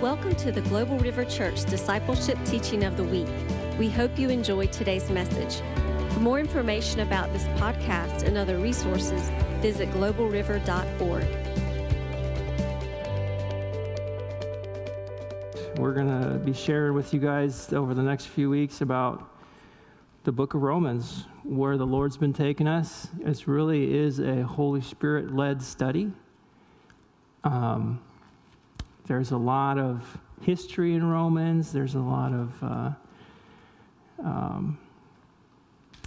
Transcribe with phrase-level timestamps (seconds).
[0.00, 3.28] Welcome to the Global River Church Discipleship Teaching of the Week.
[3.78, 5.60] We hope you enjoy today's message.
[6.14, 9.28] For more information about this podcast and other resources,
[9.60, 11.26] visit globalriver.org.
[15.78, 19.30] We're going to be sharing with you guys over the next few weeks about
[20.24, 23.08] the book of Romans, where the Lord's been taking us.
[23.20, 26.10] It really is a Holy Spirit led study.
[27.44, 28.00] Um,
[29.10, 32.62] there's a lot of history in Romans, there's a lot of.
[32.62, 32.90] Uh,
[34.22, 34.78] um,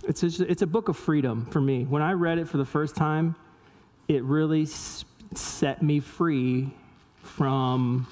[0.07, 1.83] it's, a, it's a book of freedom for me.
[1.83, 3.35] When I read it for the first time,
[4.07, 6.73] it really set me free
[7.17, 8.07] from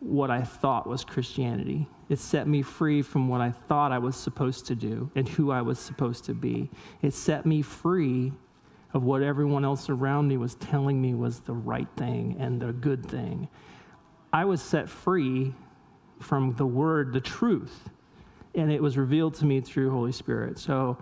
[0.00, 1.88] what I thought was Christianity.
[2.10, 5.50] It set me free from what I thought I was supposed to do and who
[5.50, 6.68] I was supposed to be.
[7.00, 8.32] It set me free
[8.92, 12.74] of what everyone else around me was telling me was the right thing and the
[12.74, 13.48] good thing.
[14.32, 15.54] I was set free
[16.20, 17.88] from the word, the truth,
[18.54, 20.58] and it was revealed to me through Holy Spirit.
[20.58, 20.98] So,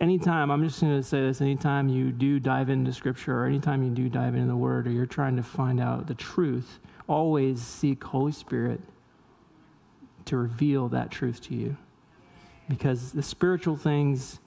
[0.00, 3.82] anytime, I'm just going to say this anytime you do dive into scripture or anytime
[3.82, 7.60] you do dive into the word or you're trying to find out the truth, always
[7.60, 8.80] seek Holy Spirit
[10.26, 11.76] to reveal that truth to you.
[12.68, 14.40] Because the spiritual things,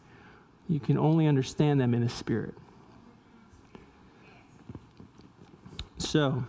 [0.69, 2.53] you can only understand them in the spirit.
[5.97, 6.43] So,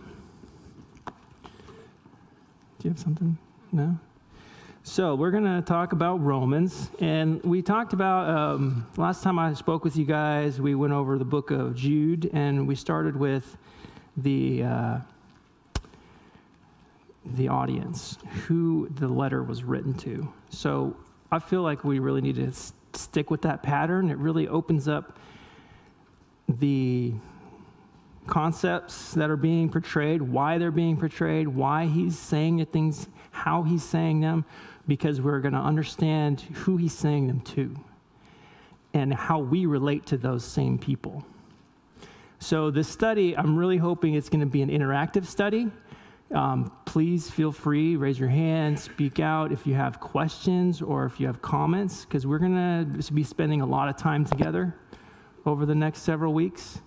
[2.83, 3.37] you have something?
[3.71, 3.97] No?
[4.83, 6.89] So, we're going to talk about Romans.
[6.99, 11.17] And we talked about, um, last time I spoke with you guys, we went over
[11.17, 13.57] the book of Jude, and we started with
[14.17, 14.63] the.
[14.63, 14.97] Uh,
[17.25, 18.17] the audience,
[18.47, 20.27] who the letter was written to.
[20.49, 20.95] So
[21.31, 22.51] I feel like we really need to
[22.93, 24.09] stick with that pattern.
[24.09, 25.17] It really opens up
[26.47, 27.13] the
[28.27, 33.63] concepts that are being portrayed, why they're being portrayed, why he's saying the things, how
[33.63, 34.45] he's saying them,
[34.87, 37.75] because we're going to understand who he's saying them to
[38.93, 41.25] and how we relate to those same people.
[42.39, 45.71] So, this study, I'm really hoping it's going to be an interactive study.
[46.33, 51.19] Um, please feel free, raise your hand, speak out if you have questions or if
[51.19, 54.75] you have comments, because we're going to be spending a lot of time together
[55.45, 56.81] over the next several weeks.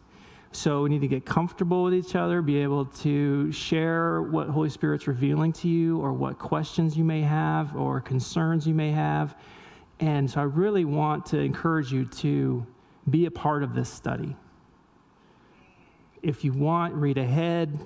[0.57, 4.71] So we need to get comfortable with each other, be able to share what Holy
[4.71, 9.37] Spirit's revealing to you, or what questions you may have, or concerns you may have.
[10.01, 12.67] And so I really want to encourage you to
[13.11, 14.35] be a part of this study.
[16.23, 17.79] If you want, read ahead,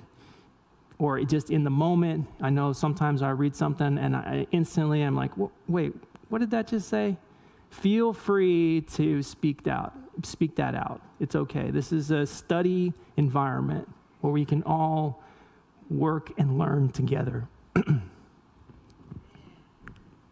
[0.97, 2.25] or just in the moment.
[2.39, 5.31] I know sometimes I read something and I instantly I'm like,
[5.67, 5.93] wait,
[6.29, 7.17] what did that just say?
[7.71, 9.93] Feel free to speak out.
[10.23, 11.01] Speak that out.
[11.19, 11.71] It's okay.
[11.71, 13.89] This is a study environment
[14.19, 15.23] where we can all
[15.89, 17.47] work and learn together.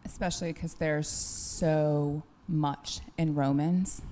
[0.04, 4.02] Especially because there's so much in Romans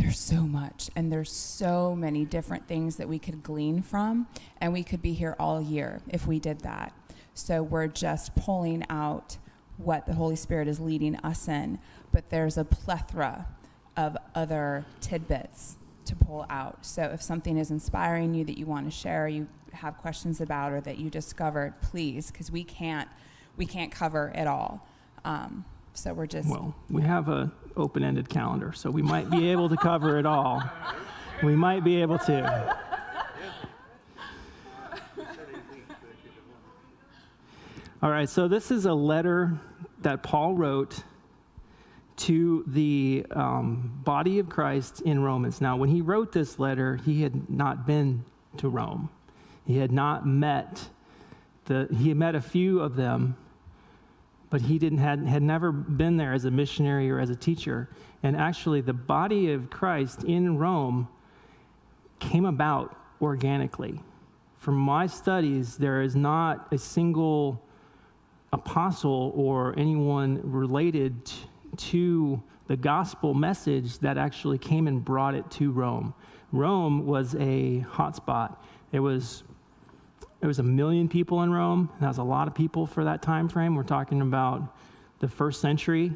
[0.00, 4.26] there's so much and there's so many different things that we could glean from
[4.60, 6.92] and we could be here all year if we did that
[7.34, 9.36] so we're just pulling out
[9.76, 11.78] what the holy spirit is leading us in
[12.12, 13.46] but there's a plethora
[13.96, 18.84] of other tidbits to pull out so if something is inspiring you that you want
[18.84, 23.08] to share you have questions about or that you discovered please because we can't
[23.56, 24.86] we can't cover it all
[25.24, 29.68] um, so we're just well we have a open-ended calendar, so we might be able
[29.68, 30.62] to cover it all.
[31.42, 32.78] We might be able to.
[38.02, 39.58] All right, so this is a letter
[40.00, 41.02] that Paul wrote
[42.20, 45.60] to the um, body of Christ in Romans.
[45.60, 48.24] Now, when he wrote this letter, he had not been
[48.58, 49.08] to Rome.
[49.66, 50.88] He had not met
[51.66, 53.36] the, he had met a few of them
[54.50, 57.88] but he didn't had, had never been there as a missionary or as a teacher
[58.22, 61.08] and actually the body of christ in rome
[62.18, 64.00] came about organically
[64.58, 67.62] from my studies there is not a single
[68.52, 71.30] apostle or anyone related
[71.80, 76.14] to the gospel message that actually came and brought it to rome
[76.52, 78.56] rome was a hotspot
[78.92, 79.42] it was
[80.40, 81.90] there was a million people in Rome.
[82.00, 83.74] That was a lot of people for that time frame.
[83.74, 84.74] We're talking about
[85.18, 86.12] the first century,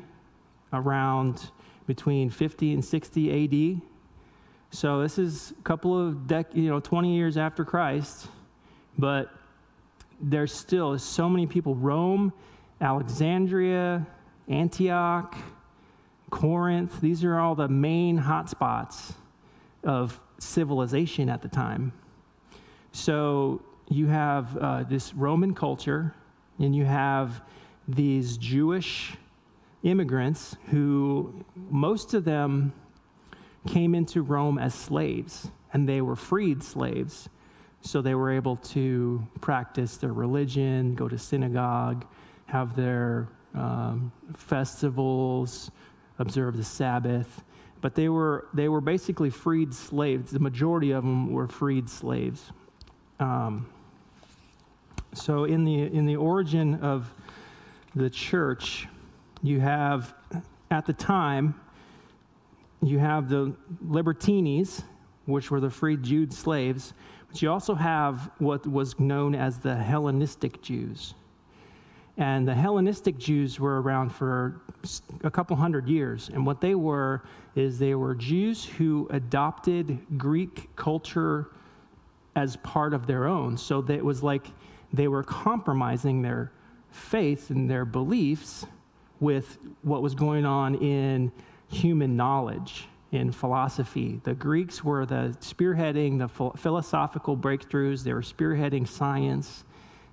[0.73, 1.51] around
[1.87, 3.83] between 50 and 60 AD.
[4.71, 8.29] So this is a couple of dec- you know 20 years after Christ,
[8.99, 9.31] but
[10.21, 11.75] there's still so many people.
[11.75, 12.33] Rome,
[12.81, 14.07] Alexandria,
[14.49, 15.37] Antioch,
[16.31, 17.01] Corinth.
[17.01, 19.15] These are all the main hotspots
[19.83, 21.93] of civilization at the time.
[22.93, 26.15] So you have uh, this Roman culture,
[26.59, 27.43] and you have
[27.87, 29.15] these Jewish
[29.83, 32.73] immigrants who, most of them,
[33.67, 37.29] came into Rome as slaves, and they were freed slaves.
[37.81, 42.07] So they were able to practice their religion, go to synagogue,
[42.47, 45.71] have their um, festivals,
[46.19, 47.43] observe the Sabbath.
[47.81, 50.31] But they were, they were basically freed slaves.
[50.31, 52.51] The majority of them were freed slaves.
[53.21, 53.67] Um,
[55.13, 57.13] so in the, in the origin of
[57.95, 58.89] the church,
[59.43, 60.15] you have,
[60.71, 61.55] at the time,
[62.83, 63.55] you have the
[63.87, 64.83] libertines,
[65.27, 66.95] which were the freed Jude slaves,
[67.29, 71.15] but you also have what was known as the Hellenistic Jews.
[72.17, 74.61] And the Hellenistic Jews were around for
[75.25, 76.31] a couple hundred years.
[76.33, 77.23] And what they were
[77.57, 81.49] is they were Jews who adopted Greek culture
[82.37, 83.57] as part of their own.
[83.57, 84.47] So that it was like
[84.93, 86.53] they were compromising their
[86.91, 88.65] faith and their beliefs
[89.19, 91.33] with what was going on in
[91.69, 94.21] human knowledge, in philosophy.
[94.23, 96.29] The Greeks were the spearheading the
[96.59, 99.65] philosophical breakthroughs, they were spearheading science.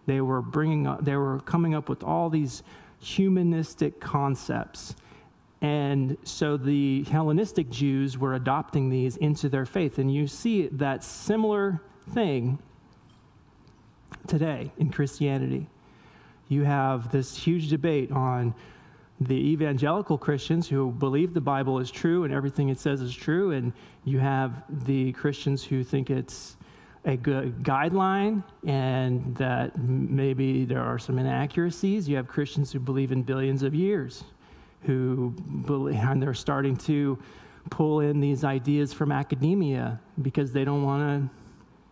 [0.06, 2.64] They were bringing up, they were coming up with all these
[3.00, 4.96] humanistic concepts.
[5.62, 10.00] And so the Hellenistic Jews were adopting these into their faith.
[10.00, 11.82] And you see that similar
[12.14, 12.58] thing
[14.28, 15.68] today in Christianity.
[16.48, 18.56] You have this huge debate on
[19.20, 23.52] the evangelical Christians who believe the Bible is true and everything it says is true,
[23.52, 23.72] and
[24.04, 26.58] you have the Christians who think it's
[27.06, 32.08] a good guideline and that maybe there are some inaccuracies.
[32.08, 34.24] You have Christians who believe in billions of years,
[34.84, 35.32] who
[35.66, 37.18] believe, and they're starting to
[37.70, 41.42] pull in these ideas from academia because they don't want to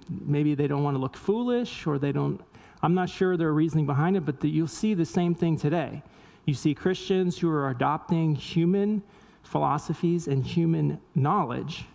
[0.10, 2.42] maybe they don't want to look foolish or they don't,
[2.82, 6.02] I'm not sure their reasoning behind it, but the, you'll see the same thing today.
[6.46, 9.04] You see Christians who are adopting human
[9.44, 11.86] philosophies and human knowledge,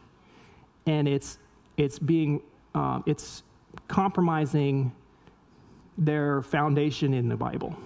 [0.87, 1.39] and it's,
[1.77, 2.43] it's being,
[2.75, 3.43] uh, it's
[3.89, 4.93] compromising
[5.97, 7.77] their foundation in the Bible.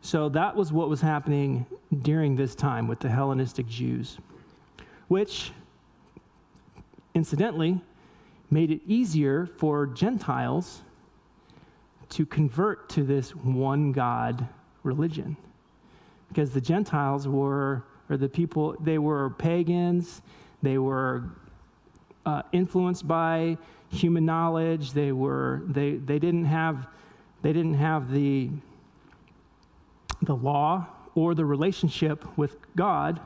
[0.00, 1.66] So that was what was happening
[2.02, 4.18] during this time with the Hellenistic Jews,
[5.08, 5.52] which,
[7.14, 7.80] incidentally,
[8.50, 10.80] made it easier for Gentiles
[12.10, 14.48] to convert to this one God
[14.82, 15.36] religion.
[16.28, 20.22] Because the Gentiles were, or the people, they were pagans,
[20.62, 21.24] they were
[22.28, 23.56] uh, influenced by
[23.88, 26.86] human knowledge, they were, they, they didn't have,
[27.42, 28.50] they didn't have the,
[30.22, 33.20] the law or the relationship with God,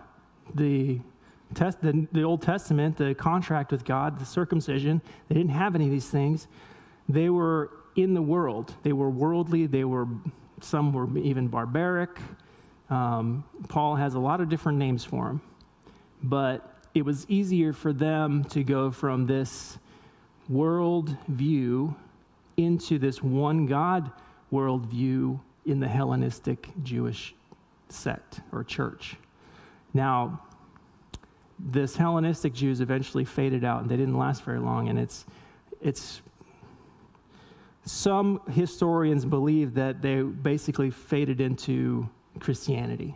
[0.55, 1.01] the
[1.55, 5.87] test, the, the Old Testament, the contract with God, the circumcision, they didn't have any
[5.87, 6.47] of these things.
[7.09, 8.73] They were in the world.
[8.85, 9.67] They were worldly.
[9.67, 10.07] They were,
[10.61, 12.21] some were even barbaric.
[12.89, 15.41] Um, Paul has a lot of different names for them.
[16.23, 19.79] But it was easier for them to go from this
[20.49, 21.95] world view
[22.57, 24.11] into this one God
[24.53, 27.35] worldview in the Hellenistic Jewish
[27.89, 29.17] sect or church.
[29.95, 30.43] Now,
[31.59, 34.89] this Hellenistic Jews eventually faded out and they didn't last very long.
[34.89, 35.25] And it's,
[35.81, 36.21] it's,
[37.85, 42.09] some historians believe that they basically faded into
[42.41, 43.15] Christianity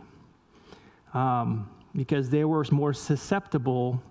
[1.13, 4.01] um, because they were more susceptible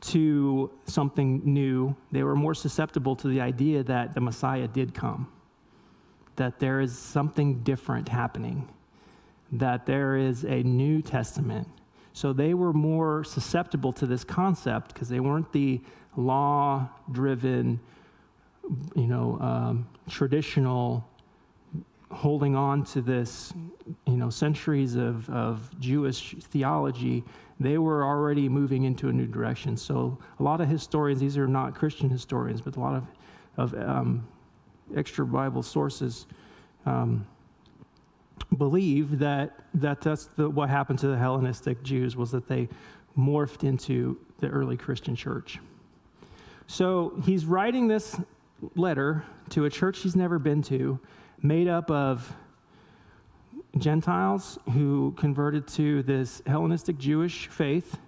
[0.00, 1.96] to something new.
[2.12, 5.26] They were more susceptible to the idea that the Messiah did come,
[6.36, 8.68] that there is something different happening,
[9.50, 11.66] that there is a New Testament
[12.12, 15.80] so they were more susceptible to this concept because they weren't the
[16.16, 17.80] law driven,
[18.94, 21.08] you know, um, traditional
[22.12, 23.52] holding on to this,
[24.06, 27.24] you know, centuries of, of Jewish theology,
[27.58, 29.76] they were already moving into a new direction.
[29.76, 33.04] So a lot of historians, these are not Christian historians, but a lot of,
[33.56, 34.26] of um,
[34.96, 36.26] extra Bible sources
[36.86, 37.26] um,
[38.58, 42.68] believe that, that that's the, what happened to the Hellenistic Jews was that they
[43.16, 45.58] morphed into the early Christian church.
[46.66, 48.18] So he's writing this
[48.76, 50.98] letter to a church he's never been to,
[51.42, 52.32] made up of
[53.78, 57.98] Gentiles who converted to this Hellenistic Jewish faith,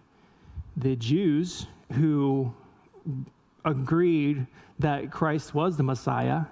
[0.77, 2.53] the Jews who
[3.65, 4.47] agreed
[4.79, 6.43] that Christ was the Messiah,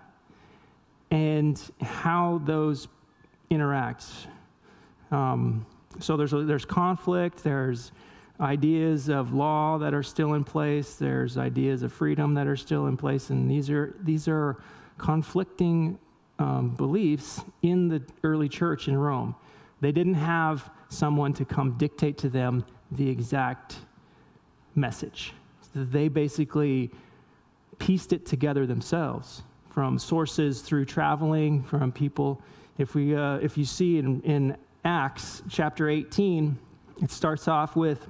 [1.11, 2.89] and how those
[3.51, 4.07] interact.
[5.11, 5.67] Um,
[6.01, 7.93] so there's, there's conflict, there's
[8.41, 10.95] ideas of law that are still in place.
[10.95, 14.63] There's ideas of freedom that are still in place, and these are these are
[14.99, 15.99] conflicting
[16.43, 19.35] um, beliefs in the early church in Rome.
[19.81, 23.77] They didn't have someone to come dictate to them the exact
[24.75, 25.33] message.
[25.75, 26.91] They basically
[27.79, 32.43] pieced it together themselves from sources through traveling, from people.
[32.77, 36.59] If, we, uh, if you see in, in Acts chapter 18,
[37.03, 38.07] it starts off with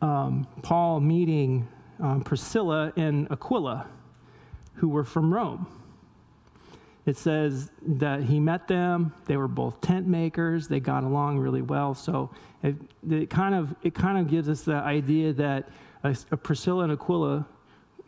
[0.00, 1.68] um, Paul meeting
[2.00, 3.86] um, Priscilla and Aquila,
[4.74, 5.81] who were from Rome.
[7.04, 9.12] It says that he met them.
[9.26, 10.68] They were both tent makers.
[10.68, 11.94] They got along really well.
[11.94, 12.30] So
[12.62, 12.76] it,
[13.08, 15.68] it kind of it kind of gives us the idea that
[16.04, 17.46] a, a Priscilla and Aquila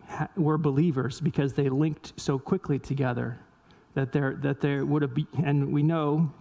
[0.08, 3.38] ha, were believers because they linked so quickly together
[3.94, 5.26] that there that there would have been.
[5.44, 6.32] And we know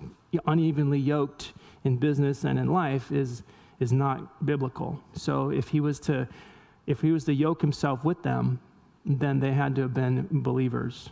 [0.45, 3.41] unevenly yoked in business and in life is
[3.79, 4.99] is not biblical.
[5.13, 6.27] So if he was to
[6.85, 8.59] if he was to yoke himself with them,
[9.05, 11.09] then they had to have been believers.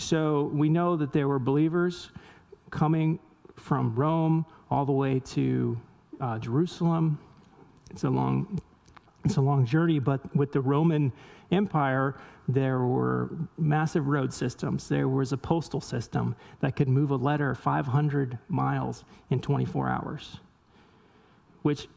[0.00, 2.10] So we know that there were believers
[2.70, 3.18] coming
[3.56, 5.78] from Rome all the way to
[6.20, 7.18] uh, Jerusalem.
[7.90, 8.60] It's a long,
[9.26, 11.12] it's a long journey, but with the Roman
[11.52, 12.16] Empire,
[12.48, 14.88] there were massive road systems.
[14.88, 20.38] There was a postal system that could move a letter 500 miles in 24 hours,
[21.60, 21.88] which,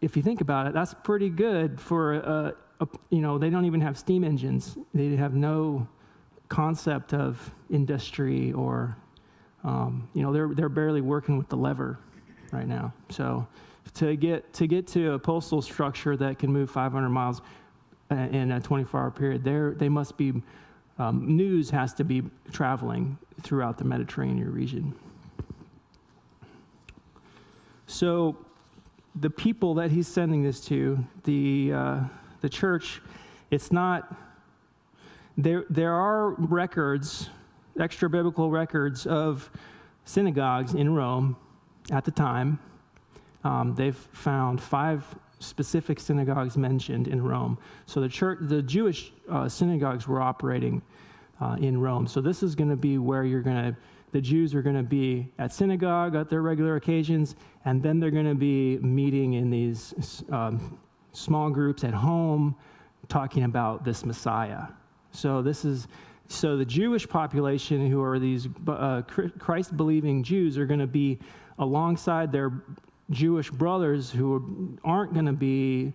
[0.00, 3.64] if you think about it, that's pretty good for a, a you know, they don't
[3.64, 4.76] even have steam engines.
[4.92, 5.86] They have no
[6.48, 8.96] concept of industry or,
[9.64, 11.98] um, you know, they're, they're barely working with the lever
[12.52, 12.92] right now.
[13.10, 13.46] So
[13.94, 17.42] to get, to get to a postal structure that can move 500 miles
[18.10, 20.42] in a 24 hour period, there they must be,
[20.98, 22.22] um, news has to be
[22.52, 24.94] traveling throughout the Mediterranean region.
[27.86, 28.36] So
[29.14, 32.00] the people that he's sending this to, the, uh,
[32.40, 33.00] the church,
[33.50, 34.12] it's not
[35.36, 37.30] there, there are records,
[37.78, 39.50] extra biblical records of
[40.04, 41.36] synagogues in Rome
[41.90, 42.58] at the time.
[43.42, 45.04] Um, they've found five
[45.38, 47.58] specific synagogues mentioned in Rome.
[47.86, 50.80] So the church, the Jewish uh, synagogues were operating
[51.40, 52.06] uh, in Rome.
[52.06, 53.76] So this is going to be where you're going to,
[54.12, 58.12] the Jews are going to be at synagogue at their regular occasions, and then they're
[58.12, 60.78] going to be meeting in these um,
[61.12, 62.54] small groups at home,
[63.08, 64.68] talking about this Messiah.
[65.14, 65.86] So this is
[66.28, 69.02] so the Jewish population, who are these uh,
[69.38, 71.18] Christ believing Jews, are going to be
[71.58, 72.52] alongside their
[73.10, 75.92] Jewish brothers who aren't going to be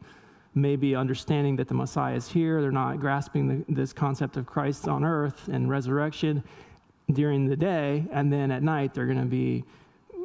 [0.53, 2.61] maybe understanding that the Messiah is here.
[2.61, 6.43] They're not grasping the, this concept of Christ on earth and resurrection
[7.11, 9.63] during the day, and then at night they're going to be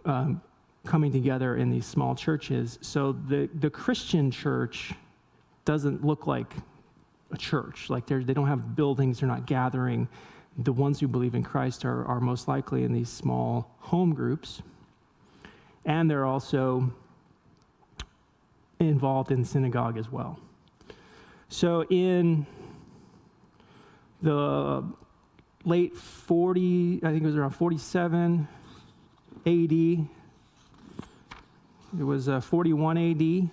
[0.05, 0.43] um,
[0.85, 2.79] coming together in these small churches.
[2.83, 4.93] So the, the Christian church
[5.65, 6.53] doesn't look like
[7.35, 7.91] a church.
[7.91, 10.09] Like they don't have buildings, they're not gathering.
[10.57, 14.63] The ones who believe in Christ are, are most likely in these small home groups.
[15.85, 16.93] And they're also
[18.79, 20.39] involved in synagogue as well.
[21.49, 22.47] So in
[24.23, 24.85] the
[25.65, 28.49] late 40, I think it was around 47
[29.47, 29.73] AD,
[31.99, 33.51] it was uh, 41 AD.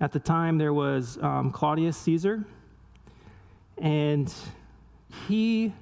[0.00, 2.44] At the time, there was um, Claudius Caesar
[3.82, 4.32] and
[5.26, 5.72] he,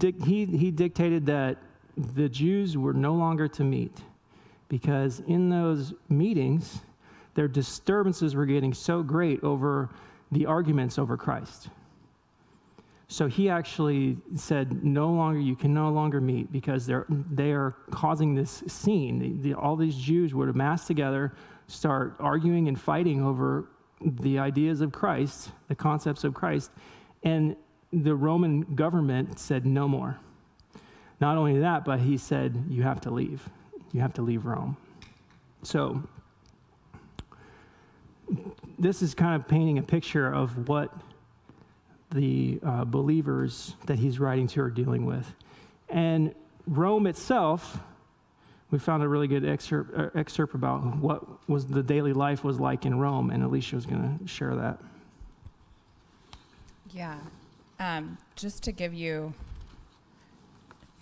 [0.00, 1.58] he, he dictated that
[1.96, 3.98] the Jews were no longer to meet
[4.68, 6.78] because in those meetings,
[7.34, 9.90] their disturbances were getting so great over
[10.30, 11.68] the arguments over Christ.
[13.08, 17.74] So he actually said, no longer, you can no longer meet because they're, they are
[17.90, 19.18] causing this scene.
[19.18, 21.34] The, the, all these Jews would amass together,
[21.66, 23.68] start arguing and fighting over
[24.00, 26.70] the ideas of Christ, the concepts of Christ,
[27.22, 27.56] and
[27.92, 30.18] the Roman government said no more.
[31.20, 33.48] Not only that, but he said, You have to leave.
[33.92, 34.76] You have to leave Rome.
[35.62, 36.02] So,
[38.78, 40.92] this is kind of painting a picture of what
[42.10, 45.32] the uh, believers that he's writing to are dealing with.
[45.88, 46.34] And
[46.66, 47.78] Rome itself
[48.76, 52.60] we found a really good excerpt, uh, excerpt about what was the daily life was
[52.60, 54.78] like in Rome, and Alicia was going to share that.
[56.90, 57.16] Yeah,
[57.80, 59.32] um, just to give you,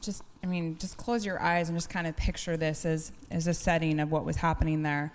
[0.01, 3.49] just I mean, just close your eyes and just kind of picture this as as
[3.49, 5.13] a setting of what was happening there.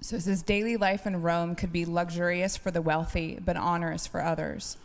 [0.00, 4.06] So it says daily life in Rome could be luxurious for the wealthy, but onerous
[4.06, 4.78] for others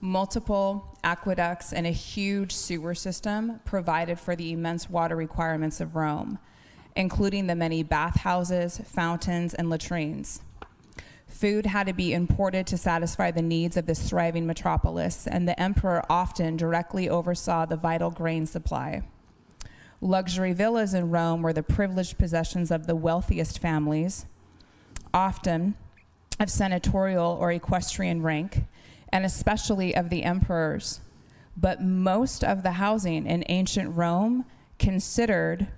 [0.00, 6.38] multiple aqueducts, and a huge sewer system provided for the immense water requirements of Rome.
[6.96, 10.42] including the many bathhouses, fountains, and latrines.
[11.28, 15.58] Food had to be imported to satisfy the needs of this thriving metropolis, and the
[15.60, 19.02] emperor often directly oversaw the vital grain supply.
[20.00, 24.26] Luxury villas in Rome were the privileged possessions of the wealthiest families,
[25.14, 25.76] often
[26.40, 28.64] of senatorial or equestrian rank,
[29.12, 31.00] and especially of the emperors.
[31.56, 34.44] But most of the housing in ancient Rome
[34.78, 35.68] considered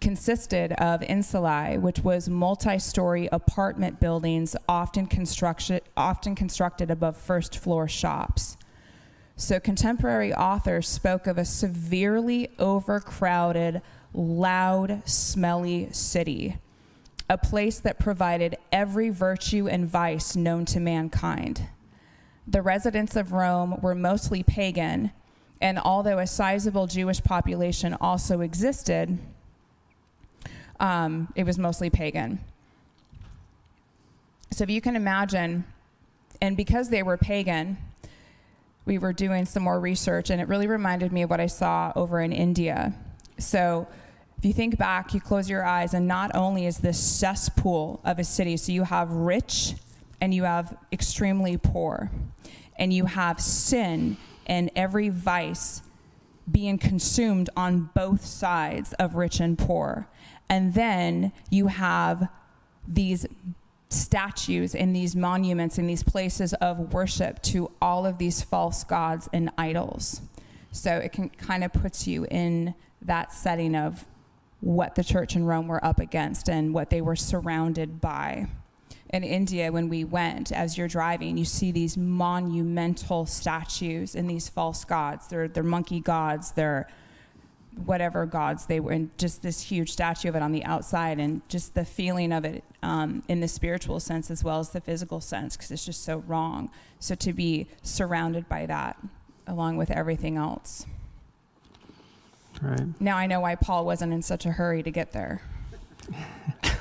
[0.00, 7.88] consisted of insulae, which was multi-story apartment buildings often constructed, often constructed above first floor
[7.88, 8.56] shops.
[9.36, 16.58] So contemporary authors spoke of a severely overcrowded, loud, smelly city,
[17.30, 21.68] a place that provided every virtue and vice known to mankind.
[22.50, 25.12] The residents of Rome were mostly pagan,
[25.60, 29.18] and although a sizable Jewish population also existed,
[30.80, 32.40] um, it was mostly pagan.
[34.50, 35.64] So if you can imagine,
[36.40, 37.76] and because they were pagan,
[38.86, 41.92] we were doing some more research, and it really reminded me of what I saw
[41.94, 42.94] over in India.
[43.36, 43.86] So
[44.38, 48.18] if you think back, you close your eyes, and not only is this cesspool of
[48.18, 49.74] a city, so you have rich
[50.20, 52.10] and you have extremely poor,
[52.76, 55.82] and you have sin and every vice
[56.50, 60.08] being consumed on both sides of rich and poor.
[60.48, 62.28] And then you have
[62.86, 63.26] these
[63.90, 69.28] statues and these monuments and these places of worship to all of these false gods
[69.32, 70.22] and idols.
[70.72, 74.06] So it can kind of puts you in that setting of
[74.60, 78.48] what the church in Rome were up against and what they were surrounded by.
[79.10, 84.48] In India, when we went, as you're driving, you see these monumental statues and these
[84.48, 85.28] false gods.
[85.28, 86.88] They're, they're monkey gods, they're
[87.86, 91.40] whatever gods they were, and just this huge statue of it on the outside, and
[91.48, 95.20] just the feeling of it um, in the spiritual sense as well as the physical
[95.20, 96.70] sense, because it's just so wrong.
[96.98, 98.98] So to be surrounded by that,
[99.46, 100.84] along with everything else.
[102.60, 103.00] Right.
[103.00, 105.40] Now I know why Paul wasn't in such a hurry to get there.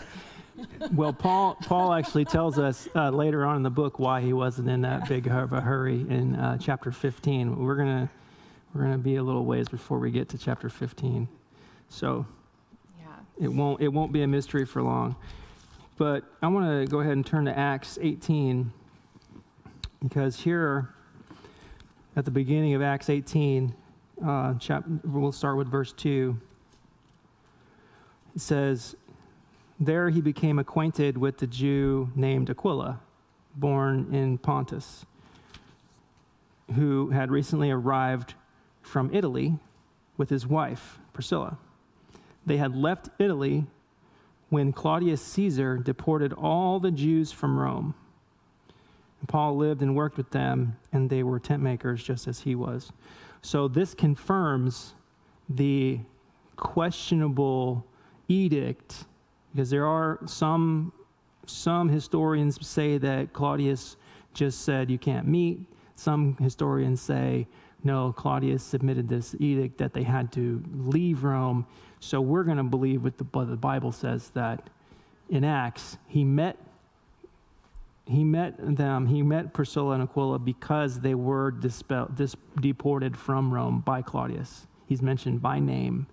[0.91, 4.70] well, Paul Paul actually tells us uh, later on in the book why he wasn't
[4.70, 7.63] in that big of a hurry in uh, chapter 15.
[7.63, 8.10] We're gonna
[8.78, 11.28] we're going to be a little ways before we get to chapter 15.
[11.89, 12.26] So
[13.00, 13.06] yeah.
[13.46, 15.15] it, won't, it won't be a mystery for long.
[15.98, 18.72] But I want to go ahead and turn to Acts 18
[20.04, 20.89] because here
[22.15, 23.74] at the beginning of Acts 18,
[24.24, 26.38] uh, chap- we'll start with verse 2.
[28.36, 28.96] It says,
[29.80, 33.00] There he became acquainted with the Jew named Aquila,
[33.56, 35.06] born in Pontus,
[36.74, 38.34] who had recently arrived
[38.82, 39.60] from Italy
[40.18, 41.58] with his wife, Priscilla.
[42.46, 43.68] They had left Italy
[44.50, 47.94] when Claudius Caesar deported all the Jews from Rome.
[49.28, 52.92] Paul lived and worked with them, and they were tent makers just as he was.
[53.42, 54.94] So this confirms
[55.50, 56.00] the
[56.56, 57.86] questionable
[58.28, 59.06] edict,
[59.52, 60.92] because there are some,
[61.46, 63.96] some historians say that Claudius
[64.34, 65.60] just said you can't meet.
[65.96, 67.48] Some historians say
[67.84, 71.66] no, Claudius submitted this edict that they had to leave Rome.
[72.00, 74.70] So we're going to believe what the, what the Bible says that
[75.30, 76.58] in Acts, he met
[78.10, 81.84] he met them, he met Priscilla and Aquila because they were dis,
[82.62, 84.66] deported from Rome by Claudius.
[84.86, 86.08] He's mentioned by name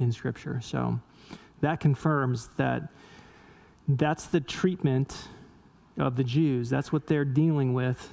[0.00, 0.60] in Scripture.
[0.60, 0.98] So
[1.60, 2.88] that confirms that
[3.88, 5.28] that's the treatment
[5.96, 6.68] of the Jews.
[6.68, 8.10] That's what they're dealing with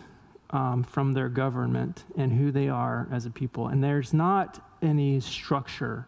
[0.51, 3.67] um, from their government and who they are as a people.
[3.67, 6.07] And there's not any structure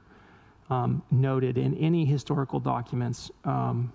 [0.69, 3.91] um, noted in any historical documents um,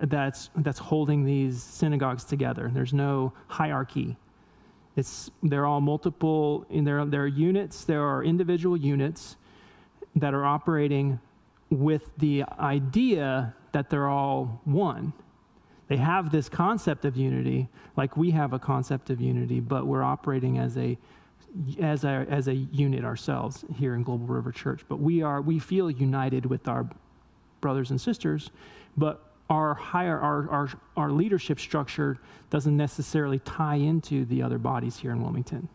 [0.00, 2.70] that's, that's holding these synagogues together.
[2.72, 4.16] There's no hierarchy.
[4.96, 9.36] It's, they're all multiple, in there, there are units, there are individual units
[10.14, 11.18] that are operating
[11.72, 15.12] with the idea that they're all one.
[15.88, 20.02] They have this concept of unity, like we have a concept of unity, but we're
[20.02, 20.98] operating as a
[21.80, 24.82] as a as a unit ourselves here in Global River Church.
[24.88, 26.88] But we are we feel united with our
[27.60, 28.50] brothers and sisters,
[28.96, 32.18] but our higher our, our our leadership structure
[32.50, 35.68] doesn't necessarily tie into the other bodies here in Wilmington.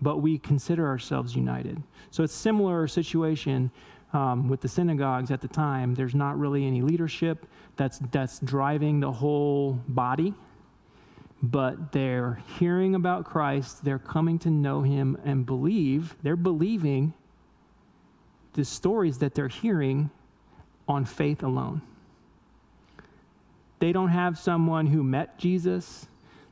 [0.00, 1.82] But we consider ourselves united.
[2.10, 3.70] So it's similar situation
[4.12, 9.00] um, with the synagogues at the time, there's not really any leadership that's, that's driving
[9.00, 10.34] the whole body,
[11.42, 17.12] but they're hearing about Christ, they're coming to know him and believe, they're believing
[18.54, 20.10] the stories that they're hearing
[20.88, 21.82] on faith alone.
[23.78, 26.06] They don't have someone who met Jesus.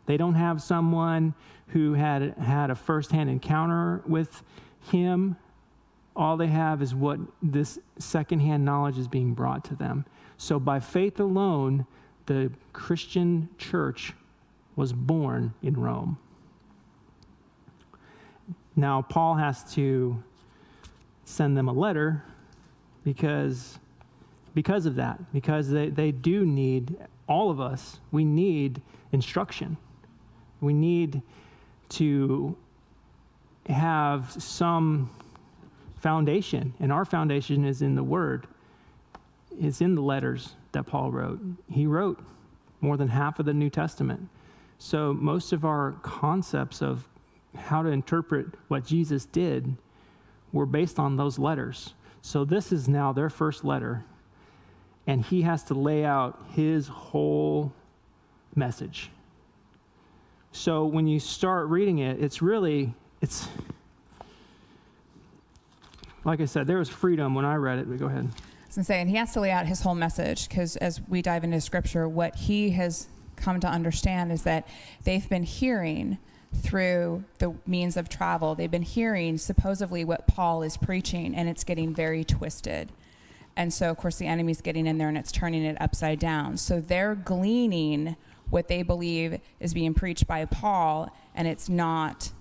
[0.07, 1.35] They don't have someone
[1.69, 4.43] who had had a firsthand encounter with
[4.91, 5.37] him.
[6.17, 10.07] All they have is what this secondhand knowledge is being brought to them.
[10.39, 11.87] So, by faith alone,
[12.25, 14.15] the Christian church
[14.77, 16.19] was born in Rome.
[18.75, 20.23] Now, Paul has to
[21.25, 22.23] send them a letter
[23.05, 23.79] because,
[24.55, 26.97] because of that, because they, they do need,
[27.29, 29.77] all of us, we need instruction.
[30.61, 31.23] We need
[31.91, 32.57] to
[33.69, 35.11] have some
[35.97, 38.47] foundation, and our foundation is in the Word.
[39.59, 41.41] It's in the letters that Paul wrote.
[41.71, 42.23] He wrote
[42.81, 44.29] more than half of the New Testament.
[44.79, 47.09] So most of our concepts of
[47.57, 49.77] how to interpret what Jesus did
[50.53, 51.95] were based on those letters.
[52.21, 54.05] So this is now their first letter,
[55.07, 57.73] and he has to lay out his whole
[58.55, 59.11] message.
[60.53, 63.49] So when you start reading it, it's really it's
[66.27, 67.89] like I said, there was freedom when I read it.
[67.89, 68.29] But go ahead.
[68.29, 71.45] I was and he has to lay out his whole message because as we dive
[71.45, 74.69] into scripture, what he has come to understand is that
[75.05, 76.19] they've been hearing
[76.53, 78.55] through the means of travel.
[78.55, 82.93] They've been hearing supposedly what Paul is preaching, and it's getting very twisted.
[83.57, 86.59] And so, of course, the enemy's getting in there and it's turning it upside down.
[86.59, 88.17] So they're gleaning
[88.51, 92.33] what they believe is being preached by Paul, and it's not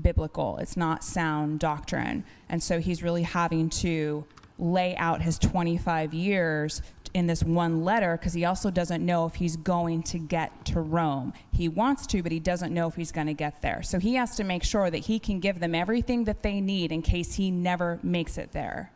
[0.00, 2.24] biblical, it's not sound doctrine.
[2.48, 4.24] And so he's really having to
[4.58, 6.82] lay out his 25 years
[7.14, 10.80] in this one letter because he also doesn't know if he's going to get to
[10.80, 11.32] Rome.
[11.52, 13.82] He wants to, but he doesn't know if he's going to get there.
[13.82, 16.92] So he has to make sure that he can give them everything that they need
[16.92, 18.92] in case he never makes it there.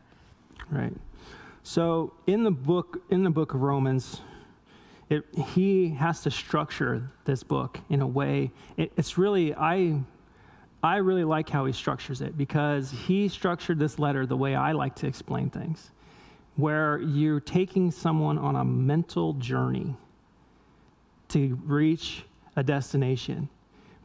[0.70, 0.92] Right.
[1.62, 4.20] So in the book in the book of Romans,
[5.08, 5.24] it,
[5.54, 8.50] he has to structure this book in a way.
[8.76, 10.00] It, it's really I
[10.82, 14.72] I really like how he structures it because he structured this letter the way I
[14.72, 15.90] like to explain things
[16.56, 19.96] where you're taking someone on a mental journey
[21.28, 22.24] to reach
[22.56, 23.48] a destination.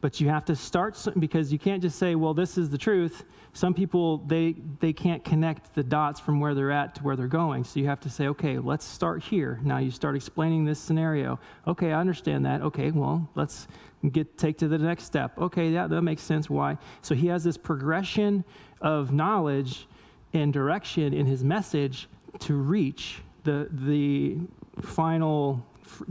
[0.00, 3.24] But you have to start because you can't just say, well, this is the truth.
[3.52, 7.26] Some people, they, they can't connect the dots from where they're at to where they're
[7.26, 7.64] going.
[7.64, 9.58] So you have to say, okay, let's start here.
[9.64, 11.40] Now you start explaining this scenario.
[11.66, 12.62] Okay, I understand that.
[12.62, 13.66] Okay, well, let's
[14.12, 15.36] get take to the next step.
[15.38, 16.48] Okay, yeah, that makes sense.
[16.48, 16.78] Why?
[17.02, 18.44] So he has this progression
[18.80, 19.86] of knowledge
[20.32, 22.08] and direction in his message
[22.40, 24.38] to reach the, the,
[24.82, 25.64] final,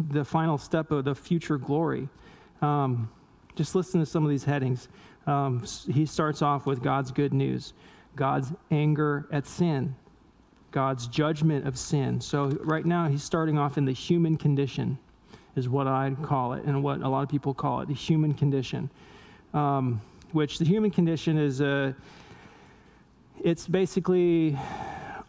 [0.09, 2.09] the final step of the future glory.
[2.61, 3.09] Um,
[3.55, 4.87] just listen to some of these headings.
[5.25, 7.73] Um, he starts off with God's good news,
[8.15, 9.95] God's anger at sin,
[10.71, 12.21] God's judgment of sin.
[12.21, 14.97] So, right now, he's starting off in the human condition,
[15.57, 18.33] is what I'd call it, and what a lot of people call it the human
[18.33, 18.89] condition.
[19.53, 21.95] Um, which the human condition is a,
[23.43, 24.57] it's basically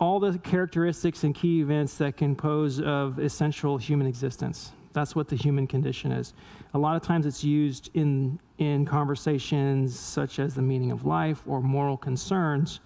[0.00, 4.72] all the characteristics and key events that compose of essential human existence.
[4.92, 6.34] That's what the human condition is.
[6.74, 11.42] A lot of times it's used in, in conversations such as the meaning of life
[11.46, 12.80] or moral concerns.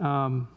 [0.00, 0.48] Um,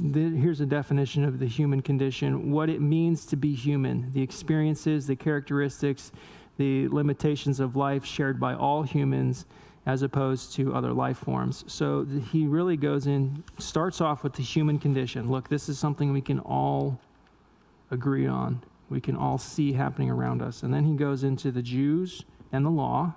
[0.00, 4.22] the, here's a definition of the human condition what it means to be human, the
[4.22, 6.12] experiences, the characteristics,
[6.56, 9.46] the limitations of life shared by all humans
[9.86, 11.64] as opposed to other life forms.
[11.66, 15.30] So he really goes in, starts off with the human condition.
[15.30, 17.00] Look, this is something we can all
[17.90, 20.62] agree on, we can all see happening around us.
[20.62, 23.14] And then he goes into the Jews and the law.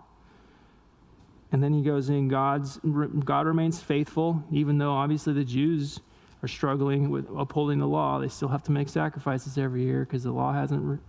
[1.52, 2.80] And then he goes in God's
[3.26, 6.00] God remains faithful, even though obviously the Jews
[6.44, 8.20] are struggling with upholding the law.
[8.20, 11.00] They still have to make sacrifices every year because the law hasn't,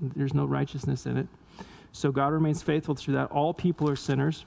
[0.00, 1.26] there's no righteousness in it.
[1.92, 3.32] So God remains faithful through that.
[3.32, 4.44] All people are sinners.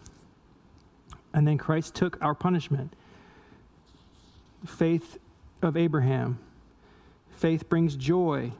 [1.33, 2.93] And then Christ took our punishment.
[4.65, 5.17] Faith
[5.61, 6.39] of Abraham.
[7.35, 8.51] Faith brings joy.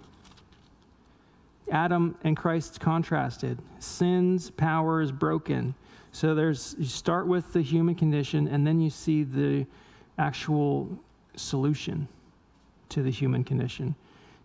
[1.71, 3.58] Adam and Christ contrasted.
[3.80, 5.76] Sin's power is broken.
[6.12, 9.65] So there's you start with the human condition and then you see the
[10.17, 10.99] actual
[11.36, 12.08] solution
[12.89, 13.96] to the human condition.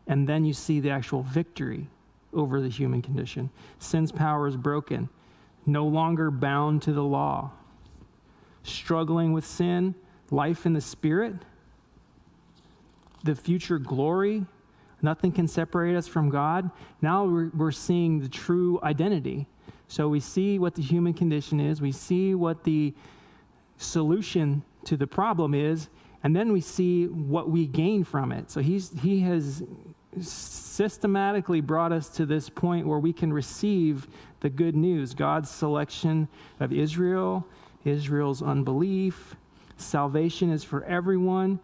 [0.06, 1.86] And then you see the actual victory
[2.32, 3.50] over the human condition.
[3.78, 5.08] Sin's power is broken,
[5.66, 7.52] no longer bound to the law
[8.68, 9.94] struggling with sin,
[10.30, 11.34] life in the Spirit,
[13.24, 14.44] the future glory.
[15.02, 16.70] Nothing can separate us from God.
[17.00, 19.46] Now we're, we're seeing the true identity.
[19.88, 22.92] So we see what the human condition is, we see what the
[23.78, 25.88] solution to the problem is,
[26.22, 28.50] and then we see what we gain from it.
[28.50, 29.62] So he's, he has
[30.20, 34.08] systematically brought us to this point where we can receive
[34.40, 36.28] the good news God's selection
[36.60, 37.46] of Israel,
[37.84, 39.36] Israel's unbelief.
[39.76, 41.60] Salvation is for everyone,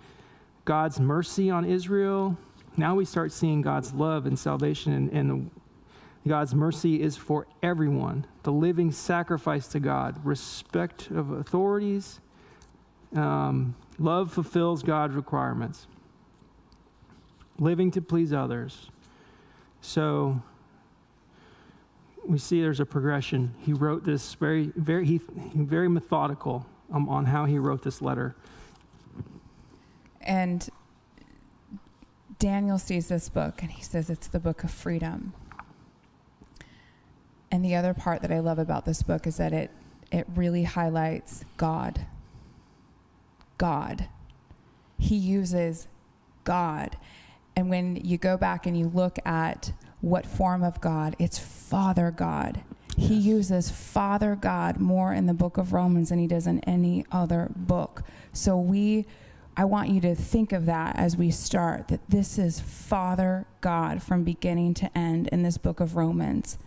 [0.64, 2.36] God's mercy on Israel.
[2.76, 5.50] Now we start seeing God's love and salvation, and, and
[6.26, 8.26] God's mercy is for everyone.
[8.44, 12.20] The living sacrifice to God, respect of authorities,
[13.14, 15.86] um, love fulfills God's requirements,
[17.58, 18.88] living to please others.
[19.80, 20.40] So
[22.26, 23.54] we see there's a progression.
[23.58, 25.20] He wrote this very, very, he,
[25.54, 28.34] very methodical um, on how he wrote this letter.
[30.22, 30.68] And
[32.38, 35.34] Daniel sees this book and he says it's the book of freedom.
[37.50, 39.70] And the other part that I love about this book is that it,
[40.10, 42.06] it really highlights God.
[43.58, 44.08] God.
[44.98, 45.88] He uses
[46.44, 46.96] God.
[47.56, 52.10] And when you go back and you look at what form of God, it's Father
[52.10, 52.62] God.
[52.96, 57.04] He uses Father God more in the book of Romans than he does in any
[57.10, 58.02] other book.
[58.32, 59.06] So we
[59.56, 64.02] I want you to think of that as we start that this is Father God
[64.02, 66.58] from beginning to end in this book of Romans.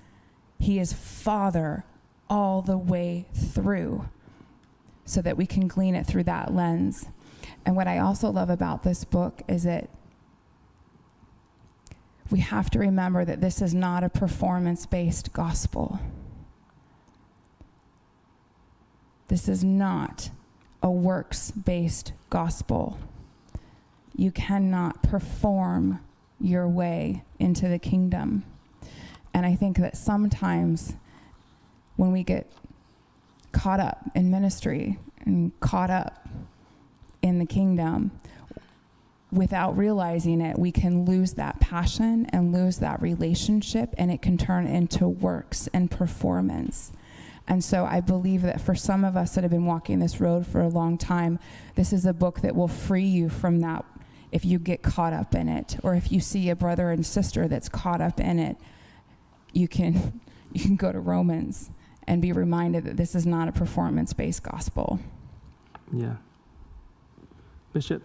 [0.58, 1.84] He is Father
[2.30, 4.08] all the way through
[5.08, 7.08] so that we can glean it through that lens.
[7.65, 9.89] And what I also love about this book is that
[12.30, 16.00] we have to remember that this is not a performance based gospel.
[19.30, 20.30] This is not
[20.84, 23.00] a works based gospel.
[24.13, 26.02] You cannot perform
[26.39, 28.43] your way into the kingdom.
[29.34, 30.96] And I think that sometimes
[31.96, 32.52] when we get
[33.52, 36.28] caught up in ministry and caught up
[37.22, 38.12] in the kingdom,
[39.32, 44.38] without realizing it, we can lose that passion and lose that relationship, and it can
[44.38, 46.92] turn into works and performance.
[47.48, 50.46] And so I believe that for some of us that have been walking this road
[50.46, 51.40] for a long time,
[51.76, 53.86] this is a book that will free you from that
[54.32, 57.48] if you get caught up in it, or if you see a brother and sister
[57.48, 58.58] that's caught up in it
[59.58, 60.20] you can
[60.54, 61.70] you can go to Romans
[62.08, 65.00] and be reminded that this is not a performance-based gospel.
[65.93, 66.15] Yeah.
[67.74, 68.02] Bishop.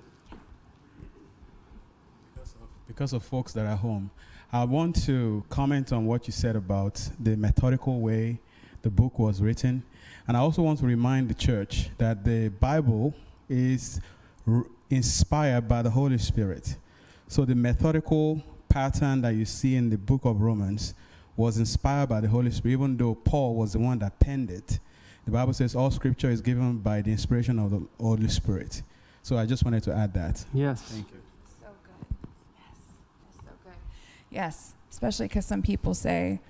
[2.34, 4.10] Because of, because of folks that are home,
[4.52, 8.40] I want to comment on what you said about the methodical way
[8.82, 9.82] the book was written.
[10.26, 13.14] And I also want to remind the church that the Bible
[13.48, 14.00] is
[14.46, 16.76] r- inspired by the Holy Spirit.
[17.28, 20.94] So the methodical pattern that you see in the book of Romans
[21.36, 24.78] was inspired by the Holy Spirit, even though Paul was the one that penned it.
[25.24, 28.82] The Bible says all scripture is given by the inspiration of the Holy Spirit.
[29.22, 30.44] So I just wanted to add that.
[30.52, 30.82] Yes.
[30.82, 31.20] Thank you.
[31.60, 32.28] So good.
[32.58, 32.76] Yes.
[33.24, 33.72] That's so good.
[34.30, 36.40] Yes, especially because some people say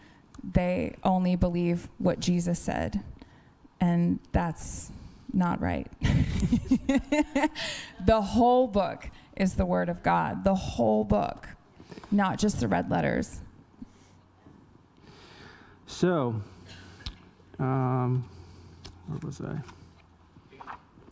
[0.43, 3.03] they only believe what Jesus said,
[3.81, 4.91] and that's
[5.33, 5.87] not right.
[8.05, 11.49] the whole book is the Word of God, the whole book,
[12.11, 13.41] not just the red letters.
[15.93, 16.35] So,
[17.61, 18.25] um,
[19.07, 19.57] where was I?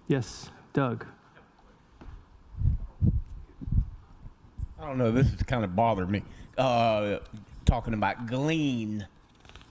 [0.09, 1.07] Yes, Doug.
[4.81, 5.13] I don't know.
[5.13, 6.23] This is kind of bothered me.
[6.59, 7.19] Uh,
[7.67, 9.07] talking about glean.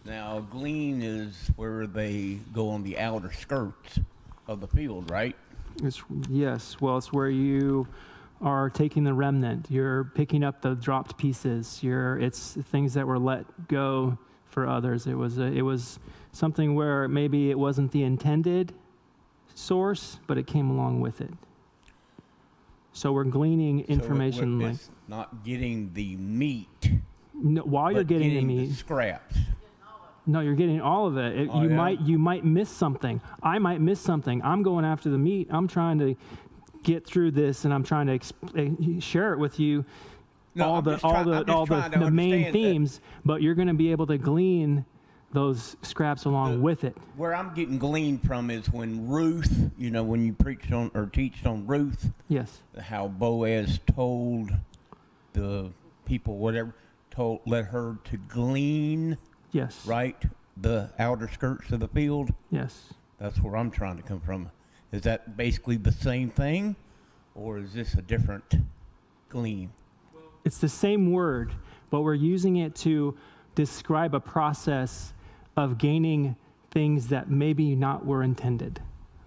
[0.06, 4.00] Now, glean is where they go on the outer skirts
[4.48, 5.36] of the field, right?
[5.84, 7.88] It's, yes, well, it's where you
[8.42, 9.66] are taking the remnant.
[9.70, 11.80] You're picking up the dropped pieces.
[11.82, 14.18] You're, it's things that were let go
[14.60, 15.08] for others.
[15.08, 16.00] It was, a, it was
[16.34, 18.74] something where maybe it wasn't the intended
[19.56, 21.32] source, but it came along with it.
[22.92, 24.60] So we're gleaning information.
[24.60, 26.92] So it- like not getting the meat.
[27.34, 28.74] no, while you're but getting, the the meat.
[28.74, 29.38] scraps.
[30.26, 31.38] No, you're getting all of it.
[31.40, 31.76] It- Oh, you yeah?
[31.76, 33.22] might you might miss something.
[33.42, 34.42] I might miss something.
[34.44, 35.48] I'm going after the meat.
[35.52, 36.16] I'm trying to
[36.84, 38.20] get through this, and I'm trying to
[38.58, 39.86] uh, share it with you.
[40.56, 43.42] No, all I'm the all try- the all the, the main understand that- themes, but
[43.42, 44.86] you're going to be able to glean
[45.32, 46.98] those scraps along The- with it.
[47.16, 51.06] Where I'm getting gleaned from is when Ruth, you know, when you preached on or
[51.06, 52.62] teached on Ruth, Yes.
[52.82, 54.52] how Boaz told
[55.34, 55.72] the
[56.06, 56.74] people, whatever,
[57.12, 59.18] told let her to glean
[59.52, 59.86] Yes.
[59.86, 60.18] right
[60.58, 62.34] the outer skirts of the field.
[62.50, 62.92] Yes.
[63.20, 64.50] That's where I'm trying to come from.
[64.92, 66.76] Is that basically the same thing,
[67.36, 68.56] or is this a different
[69.30, 69.70] glean?
[70.46, 71.54] It's the same word,
[71.90, 73.18] but we're using it to
[73.56, 75.14] describe a process
[75.58, 76.36] of gaining
[76.72, 78.82] things that maybe not were intended.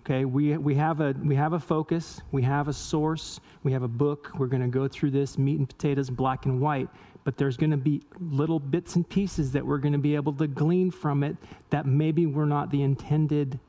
[0.04, 3.84] Okay, we, we, have a, we have a focus, we have a source, we have
[3.84, 4.32] a book.
[4.36, 6.88] We're going to go through this meat and potatoes, black and white.
[7.22, 10.32] but there's going to be little bits and pieces that we're going to be able
[10.32, 11.36] to glean from it
[11.70, 13.60] that maybe were not the intended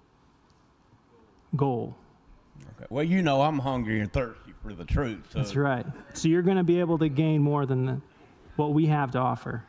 [1.56, 1.96] goal.
[2.78, 2.88] Okay.
[2.90, 5.20] Well, you know, I'm hungry and thirsty for the truth.
[5.30, 5.86] So That's right.
[6.14, 8.02] So you're going to be able to gain more than the,
[8.56, 9.64] what we have to offer.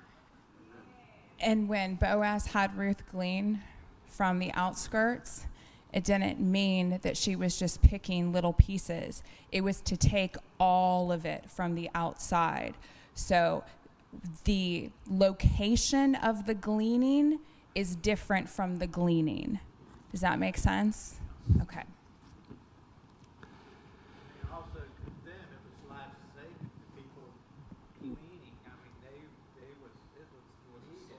[1.41, 3.61] And when Boaz had Ruth glean
[4.09, 5.47] from the outskirts,
[5.93, 9.23] it didn't mean that she was just picking little pieces.
[9.53, 12.75] It was to take all of it from the outside.
[13.15, 13.65] So
[14.45, 17.41] the location of the gleaning
[17.75, 19.59] is different from the gleaning.
[20.13, 21.17] Does that make sense?
[21.63, 21.83] Okay.
[24.55, 26.71] also to them, it was life saving.
[26.71, 27.27] The people
[27.99, 29.19] gleaning, I mean, they,
[29.59, 31.19] they was, it was, was so,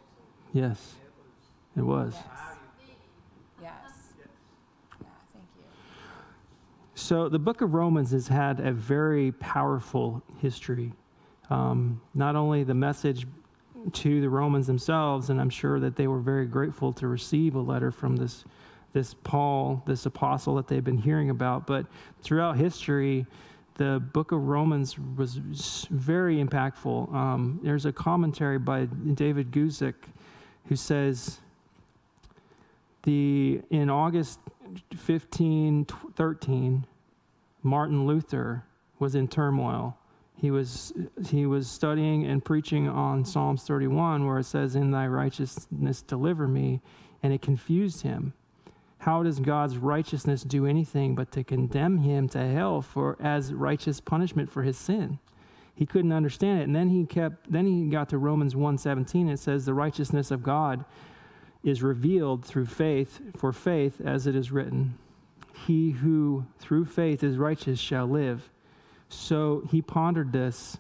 [0.55, 0.95] Yes,
[1.75, 2.13] it was was.
[3.61, 3.73] Yes.
[5.01, 5.63] Yeah, thank you.
[6.93, 10.93] So the book of Romans has had a very powerful history.
[11.49, 13.27] Um, not only the message
[13.91, 17.59] to the Romans themselves, and I'm sure that they were very grateful to receive a
[17.59, 18.45] letter from this,
[18.93, 21.85] this Paul, this apostle that they've been hearing about, but
[22.21, 23.25] throughout history,
[23.73, 27.13] the book of Romans was very impactful.
[27.13, 29.95] Um, there's a commentary by David Guzik
[30.67, 31.39] who says,
[33.03, 34.39] the in August
[34.89, 36.85] 1513,
[37.63, 38.63] Martin Luther
[38.99, 39.97] was in turmoil.
[40.37, 40.91] He was,
[41.27, 46.47] he was studying and preaching on Psalms 31, where it says, In thy righteousness deliver
[46.47, 46.81] me,
[47.23, 48.33] and it confused him.
[48.99, 53.99] How does God's righteousness do anything but to condemn him to hell for as righteous
[54.01, 55.19] punishment for his sin?
[55.75, 56.63] He couldn't understand it.
[56.63, 59.29] And then he kept then he got to Romans 1:17.
[59.29, 60.85] It says the righteousness of God
[61.63, 64.97] is revealed through faith, for faith, as it is written,
[65.65, 68.49] He who through faith is righteous shall live.
[69.09, 70.77] So he pondered this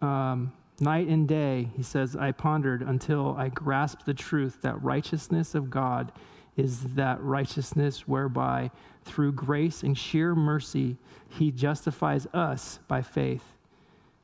[0.00, 1.70] um, night and day.
[1.76, 6.12] He says, I pondered until I grasped the truth that righteousness of God
[6.56, 8.70] is that righteousness whereby
[9.04, 10.96] through grace and sheer mercy
[11.28, 13.55] he justifies us by faith.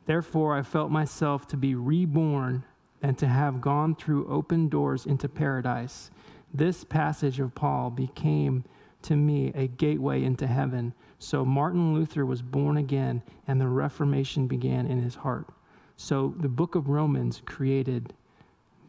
[0.06, 2.64] Therefore, I felt myself to be reborn
[3.02, 6.10] and to have gone through open doors into paradise.
[6.52, 8.64] This passage of Paul became
[9.02, 10.94] to me a gateway into heaven.
[11.18, 15.48] So Martin Luther was born again, and the Reformation began in his heart.
[15.96, 18.12] So the book of Romans created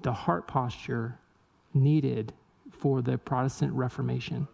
[0.02, 1.18] the heart posture
[1.74, 2.34] needed
[2.72, 4.48] for the Protestant Reformation,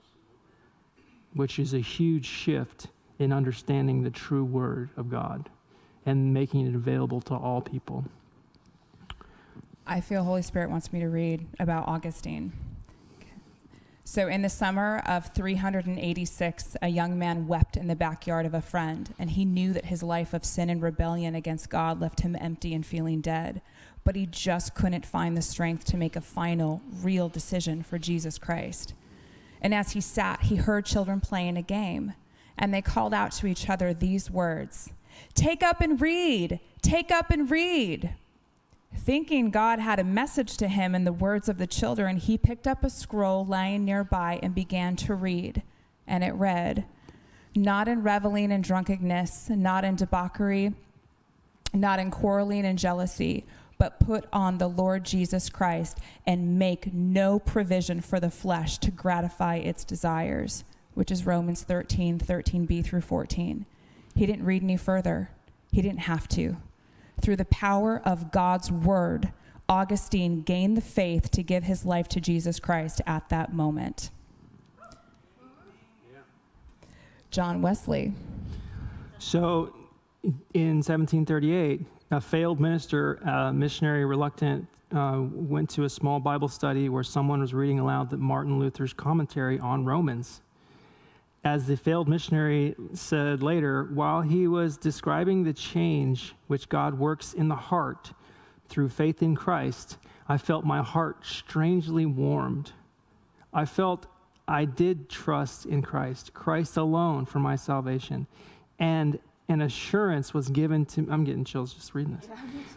[1.34, 5.50] which is a huge shift in understanding the true word of God
[6.10, 8.06] and making it available to all people.
[9.86, 12.52] I feel Holy Spirit wants me to read about Augustine.
[14.04, 18.62] So, in the summer of 386, a young man wept in the backyard of a
[18.62, 22.36] friend, and he knew that his life of sin and rebellion against God left him
[22.40, 23.62] empty and feeling dead.
[24.04, 28.40] But he just couldn't find the strength to make a final, real decision for Jesus
[28.40, 28.96] Christ.
[29.62, 32.14] And as he sat, he heard children playing a game,
[32.58, 34.92] and they called out to each other these words
[35.34, 36.60] Take up and read!
[36.82, 38.16] Take up and read!
[38.96, 42.68] Thinking God had a message to him in the words of the children, he picked
[42.68, 45.62] up a scroll lying nearby and began to read.
[46.08, 46.86] And it read,
[47.56, 50.74] Not in reveling and drunkenness, not in debauchery,
[51.74, 53.46] not in quarreling and jealousy,
[53.78, 58.92] but put on the Lord Jesus Christ and make no provision for the flesh to
[58.92, 63.66] gratify its desires, which is Romans 13, 13b through 14.
[64.20, 65.30] He didn't read any further.
[65.72, 66.58] He didn't have to.
[67.22, 69.32] Through the power of God's word,
[69.70, 74.10] Augustine gained the faith to give his life to Jesus Christ at that moment.
[77.32, 78.12] John Wesley.
[79.20, 79.74] So,
[80.54, 86.90] in 1738, a failed minister, uh, missionary reluctant, uh, went to a small Bible study
[86.90, 90.42] where someone was reading aloud Martin Luther's commentary on Romans.
[91.44, 97.34] As the failed missionary said later, while he was describing the change which God works
[97.34, 98.12] in the heart
[98.68, 99.98] through faith in Christ,
[100.28, 102.74] I felt my heart strangely warmed.
[103.54, 104.08] I felt
[104.48, 108.28] I did trust in Christ, Christ alone for my salvation.
[108.78, 112.30] And an assurance was given to I'm getting chills just reading this.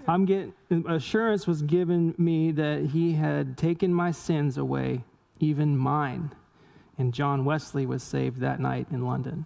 [0.06, 0.54] I'm getting
[0.86, 5.04] assurance was given me that he had taken my sins away,
[5.40, 6.32] even mine.
[7.02, 9.44] And John Wesley was saved that night in London.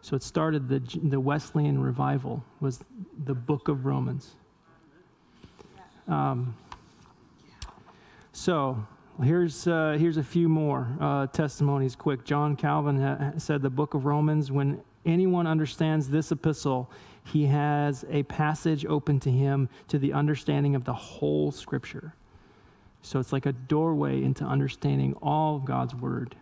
[0.00, 2.82] So it started the the Wesleyan revival was
[3.26, 4.30] the book of Romans.
[6.08, 6.56] Um,
[8.32, 8.82] so
[9.22, 11.94] here's uh, here's a few more uh, testimonies.
[11.94, 16.90] Quick, John Calvin ha- said the book of Romans when anyone understands this epistle,
[17.22, 22.14] he has a passage open to him to the understanding of the whole scripture.
[23.02, 26.36] So it's like a doorway into understanding all of God's word.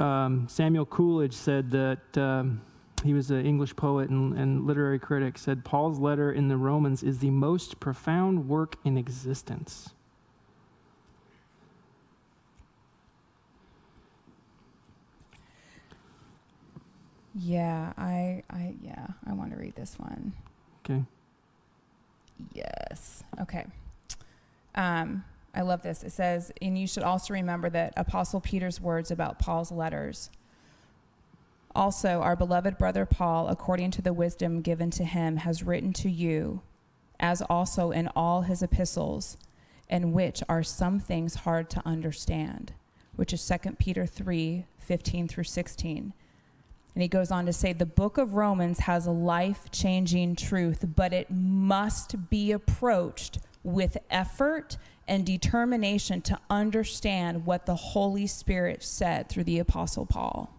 [0.00, 2.62] Um, Samuel Coleridge said that um,
[3.04, 7.02] he was an English poet and, and literary critic, said Paul's letter in the Romans
[7.02, 9.90] is the most profound work in existence.
[17.34, 20.32] Yeah, I, I, yeah, I want to read this one.
[20.84, 21.02] Okay.
[22.54, 23.22] Yes.
[23.40, 23.66] Okay.
[24.74, 25.24] Um,
[25.54, 26.02] I love this.
[26.02, 30.30] It says, and you should also remember that Apostle Peter's words about Paul's letters.
[31.74, 36.10] Also, our beloved brother Paul, according to the wisdom given to him, has written to
[36.10, 36.62] you,
[37.18, 39.36] as also in all his epistles,
[39.88, 42.72] in which are some things hard to understand,
[43.16, 46.12] which is 2 Peter 3 15 through 16.
[46.94, 50.84] And he goes on to say, the book of Romans has a life changing truth,
[50.96, 54.76] but it must be approached with effort
[55.08, 60.54] and determination to understand what the Holy Spirit said through the Apostle Paul.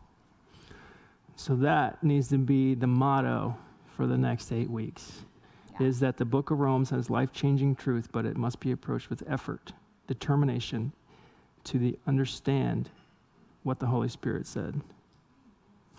[1.35, 3.57] So that needs to be the motto
[3.95, 5.21] for the next eight weeks.
[5.79, 5.87] Yeah.
[5.87, 9.09] Is that the book of Romans has life changing truth, but it must be approached
[9.09, 9.73] with effort,
[10.07, 10.91] determination
[11.63, 12.89] to the understand
[13.63, 14.81] what the Holy Spirit said.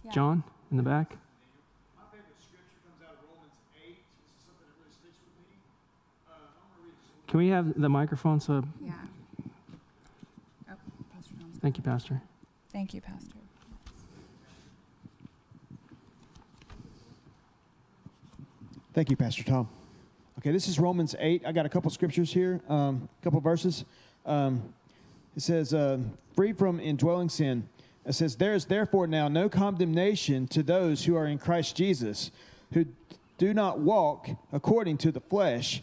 [0.05, 0.11] Yeah.
[0.13, 1.17] John, in the back?
[1.97, 3.87] My favorite scripture comes out of Romans 8.
[3.87, 5.59] This is something that really sticks with me.
[6.27, 7.22] Uh, I'm going to read this.
[7.33, 8.41] Can we have the microphone?
[8.41, 8.93] So, Yeah.
[10.69, 10.75] Oh,
[11.15, 11.61] Pastor Johnson.
[11.63, 12.21] thank you, Pastor.
[12.71, 13.37] Thank you, Pastor.
[18.93, 19.67] Thank you, Pastor Tom.
[20.41, 21.45] Okay, this is Romans 8.
[21.47, 23.87] I got a couple scriptures here, a um, couple verses.
[24.27, 24.63] Um,
[25.35, 26.01] it says, uh,
[26.37, 27.67] free from indwelling sin.
[28.05, 32.31] It says, There is therefore now no condemnation to those who are in Christ Jesus,
[32.75, 32.85] who
[33.39, 35.83] do not walk according to the flesh,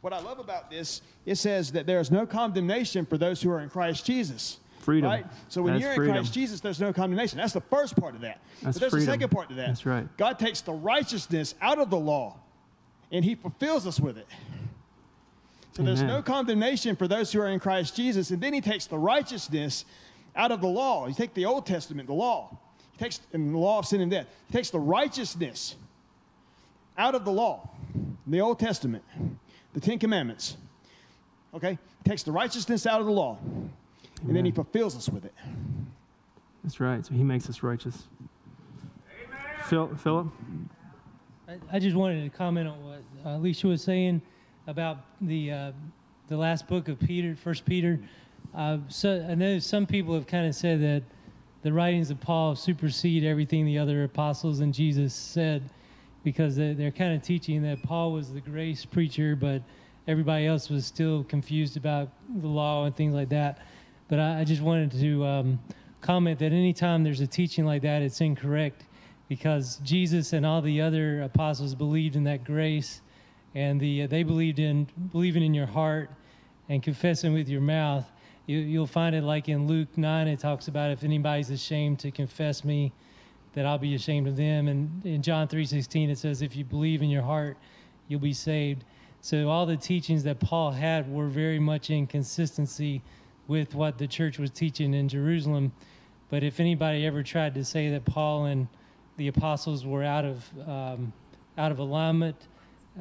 [0.00, 3.50] What I love about this, it says that there is no condemnation for those who
[3.50, 4.58] are in Christ Jesus.
[4.80, 5.10] Freedom.
[5.10, 5.26] Right?
[5.48, 6.16] So when That's you're freedom.
[6.16, 7.38] in Christ Jesus, there's no condemnation.
[7.38, 8.40] That's the first part of that.
[8.62, 9.08] That's but there's freedom.
[9.08, 9.66] a second part to that.
[9.66, 10.06] That's right.
[10.16, 12.36] God takes the righteousness out of the law
[13.10, 14.26] and he fulfills us with it.
[15.72, 16.14] So there's Amen.
[16.14, 18.30] no condemnation for those who are in Christ Jesus.
[18.30, 19.84] And then he takes the righteousness
[20.34, 21.06] out of the law.
[21.06, 22.56] He takes the Old Testament, the law.
[22.92, 24.26] He takes and the law of sin and death.
[24.46, 25.76] He takes the righteousness
[26.96, 27.70] out of the law,
[28.26, 29.04] the Old Testament,
[29.72, 30.56] the Ten Commandments.
[31.54, 31.78] Okay?
[32.04, 33.38] He takes the righteousness out of the law.
[34.26, 35.34] And then he fulfills us with it.
[36.64, 37.04] That's right.
[37.04, 38.04] So he makes us righteous.
[39.66, 40.26] Phil, Philip?
[41.48, 44.20] I, I just wanted to comment on what uh, Alicia was saying
[44.66, 45.72] about the uh,
[46.28, 47.98] the last book of Peter, First Peter.
[48.54, 51.02] Uh, so I know some people have kind of said that
[51.62, 55.62] the writings of Paul supersede everything the other apostles and Jesus said,
[56.24, 59.62] because they, they're kind of teaching that Paul was the grace preacher, but
[60.06, 62.08] everybody else was still confused about
[62.40, 63.60] the law and things like that.
[64.08, 65.60] But I, I just wanted to um,
[66.00, 68.84] comment that anytime there's a teaching like that, it's incorrect
[69.28, 73.02] because Jesus and all the other apostles believed in that grace,
[73.54, 76.10] and the uh, they believed in believing in your heart
[76.68, 78.10] and confessing with your mouth.
[78.46, 80.28] You, you'll find it like in Luke nine.
[80.28, 82.92] It talks about if anybody's ashamed to confess me,
[83.58, 84.68] that I'll be ashamed of them.
[84.68, 87.56] And in John three sixteen, it says if you believe in your heart,
[88.06, 88.84] you'll be saved.
[89.20, 93.02] So all the teachings that Paul had were very much in consistency
[93.48, 95.72] with what the church was teaching in Jerusalem.
[96.30, 98.68] But if anybody ever tried to say that Paul and
[99.16, 101.12] the apostles were out of um,
[101.56, 102.36] out of alignment,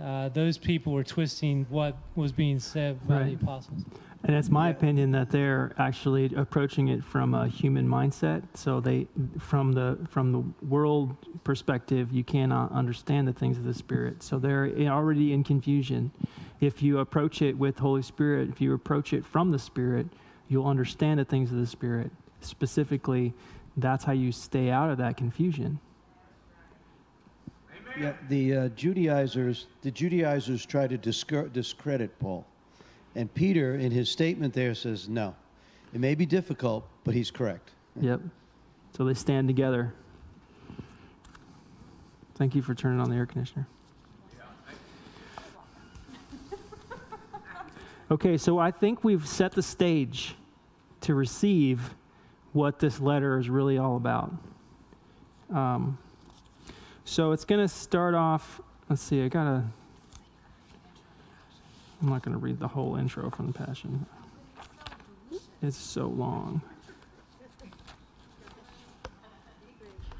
[0.01, 3.25] uh, those people were twisting what was being said by Right.
[3.27, 3.83] the apostles.
[4.23, 8.43] And it's my opinion that they're actually approaching it from a human mindset.
[8.55, 9.07] So they,
[9.39, 14.23] from the from the world perspective, you cannot understand the things of the Spirit.
[14.23, 16.11] So they're already in confusion.
[16.59, 20.07] If you approach it with Holy Spirit, if you approach it from the Spirit,
[20.49, 22.11] you'll understand the things of the Spirit.
[22.41, 23.33] Specifically,
[23.77, 25.79] that's how you stay out of that confusion.
[27.99, 32.45] Yeah, the uh, Judaizers, the Judaizers try to discredit Paul,
[33.17, 35.35] and Peter, in his statement there, says, "No,
[35.91, 38.21] it may be difficult, but he's correct." Yep.
[38.95, 39.93] So they stand together.
[42.35, 43.67] Thank you for turning on the air conditioner.
[48.09, 50.35] Okay, so I think we've set the stage
[51.01, 51.93] to receive
[52.53, 54.31] what this letter is really all about.
[55.53, 55.97] Um,
[57.03, 58.61] so it's going to start off.
[58.89, 59.63] Let's see, I got to.
[62.01, 64.05] I'm not going to read the whole intro from the Passion.
[65.61, 66.61] It's so long.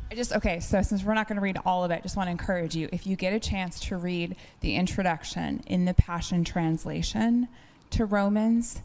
[0.10, 0.60] I just okay.
[0.60, 2.90] So since we're not going to read all of it, just want to encourage you.
[2.92, 7.48] If you get a chance to read the introduction in the Passion Translation
[7.92, 8.82] to Romans,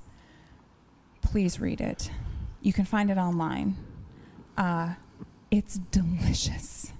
[1.23, 2.11] please read it.
[2.61, 3.77] You can find it online.
[4.57, 4.95] Uh,
[5.51, 6.93] it's delicious.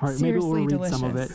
[0.00, 1.30] All right, maybe we'll Seriously read some of it.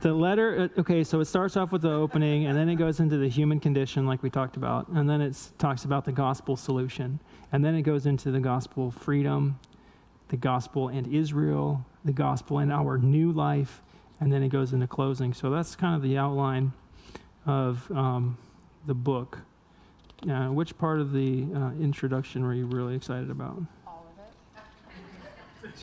[0.00, 3.00] The letter, uh, okay, so it starts off with the opening, and then it goes
[3.00, 6.56] into the human condition, like we talked about, and then it talks about the gospel
[6.56, 7.18] solution,
[7.50, 9.58] and then it goes into the gospel freedom,
[10.28, 13.82] the gospel and Israel, the gospel and our new life,
[14.20, 15.34] and then it goes into closing.
[15.34, 16.72] So that's kind of the outline
[17.44, 18.38] of um,
[18.86, 19.38] the book.
[20.28, 23.60] Uh, which part of the uh, introduction were you really excited about?
[23.86, 25.82] All of it.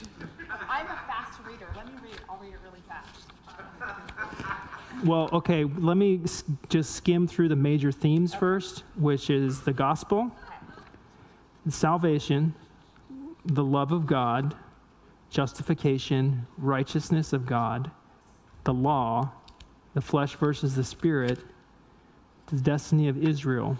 [0.69, 1.67] I'm a fast reader.
[1.75, 2.19] Let me read.
[2.29, 3.25] I'll read it really fast.
[5.05, 6.19] Well, okay, let me
[6.67, 10.31] just skim through the major themes first, which is the gospel,
[11.69, 12.55] salvation,
[13.45, 14.55] the love of God,
[15.29, 17.91] justification, righteousness of God,
[18.63, 19.29] the law,
[19.93, 21.37] the flesh versus the spirit,
[22.47, 23.77] the destiny of Israel.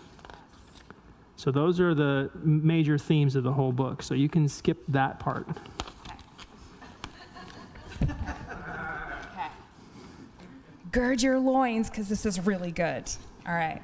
[1.38, 4.04] So those are the major themes of the whole book.
[4.04, 5.48] So you can skip that part.
[10.96, 13.12] Gird your loins because this is really good.
[13.46, 13.82] All right.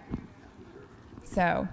[1.25, 1.67] So,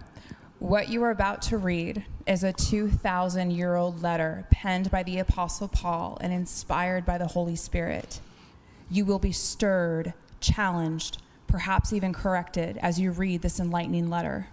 [0.59, 5.21] what you are about to read is a 2,000 year old letter penned by the
[5.21, 8.19] Apostle Paul and inspired by the Holy Spirit.
[8.91, 14.49] You will be stirred, challenged, perhaps even corrected as you read this enlightening letter.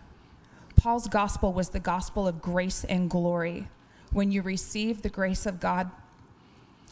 [0.76, 3.70] Paul's gospel was the gospel of grace and glory.
[4.12, 5.90] When you receive the grace of God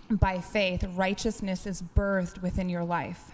[0.10, 3.34] by faith, righteousness is birthed within your life.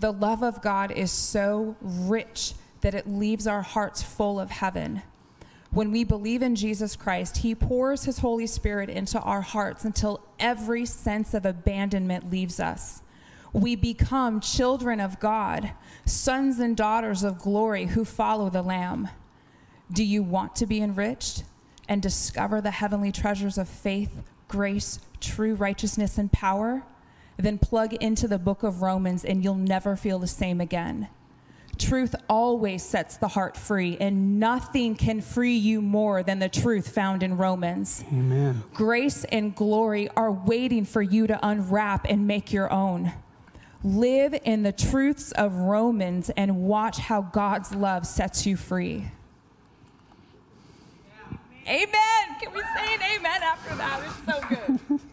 [0.00, 5.02] The love of God is so rich that it leaves our hearts full of heaven.
[5.70, 10.22] When we believe in Jesus Christ, He pours His Holy Spirit into our hearts until
[10.38, 13.02] every sense of abandonment leaves us.
[13.52, 15.72] We become children of God,
[16.06, 19.10] sons and daughters of glory who follow the Lamb.
[19.92, 21.44] Do you want to be enriched
[21.88, 26.84] and discover the heavenly treasures of faith, grace, true righteousness, and power?
[27.40, 31.08] Then plug into the book of Romans and you'll never feel the same again.
[31.80, 36.94] Truth always sets the heart free, and nothing can free you more than the truth
[36.94, 38.04] found in Romans.
[38.12, 38.62] Amen.
[38.74, 43.12] Grace and glory are waiting for you to unwrap and make your own.
[43.82, 49.06] Live in the truths of Romans and watch how God's love sets you free.
[51.66, 52.36] Amen.
[52.40, 54.02] Can we say an amen after that?
[54.04, 55.00] It's so good.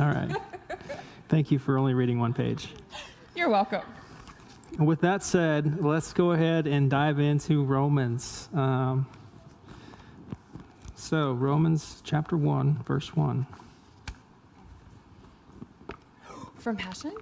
[0.00, 0.34] All right.
[1.28, 2.68] Thank you for only reading one page.
[3.34, 3.82] You're welcome.
[4.78, 8.48] With that said, let's go ahead and dive into Romans.
[8.54, 9.06] Um,
[10.94, 13.46] so, Romans chapter 1, verse 1.
[16.58, 17.12] From Passion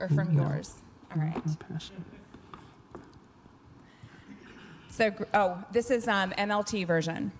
[0.00, 0.42] or from No.
[0.42, 0.74] yours?
[1.14, 1.32] All right.
[1.42, 2.04] From passion.
[4.90, 7.30] So, oh, this is um, NLT version.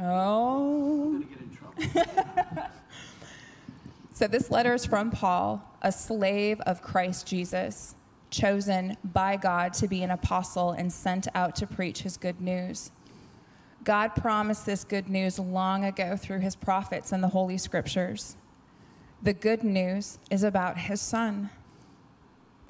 [0.00, 1.22] Oh.
[4.12, 7.94] so, this letter is from Paul, a slave of Christ Jesus,
[8.30, 12.90] chosen by God to be an apostle and sent out to preach his good news.
[13.84, 18.36] God promised this good news long ago through his prophets and the Holy Scriptures.
[19.22, 21.50] The good news is about his son.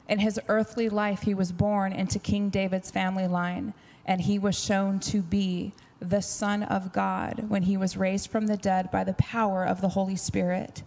[0.09, 3.75] In his earthly life, he was born into King David's family line,
[4.05, 5.73] and he was shown to be
[6.03, 9.81] the Son of God when he was raised from the dead by the power of
[9.81, 10.83] the Holy Spirit.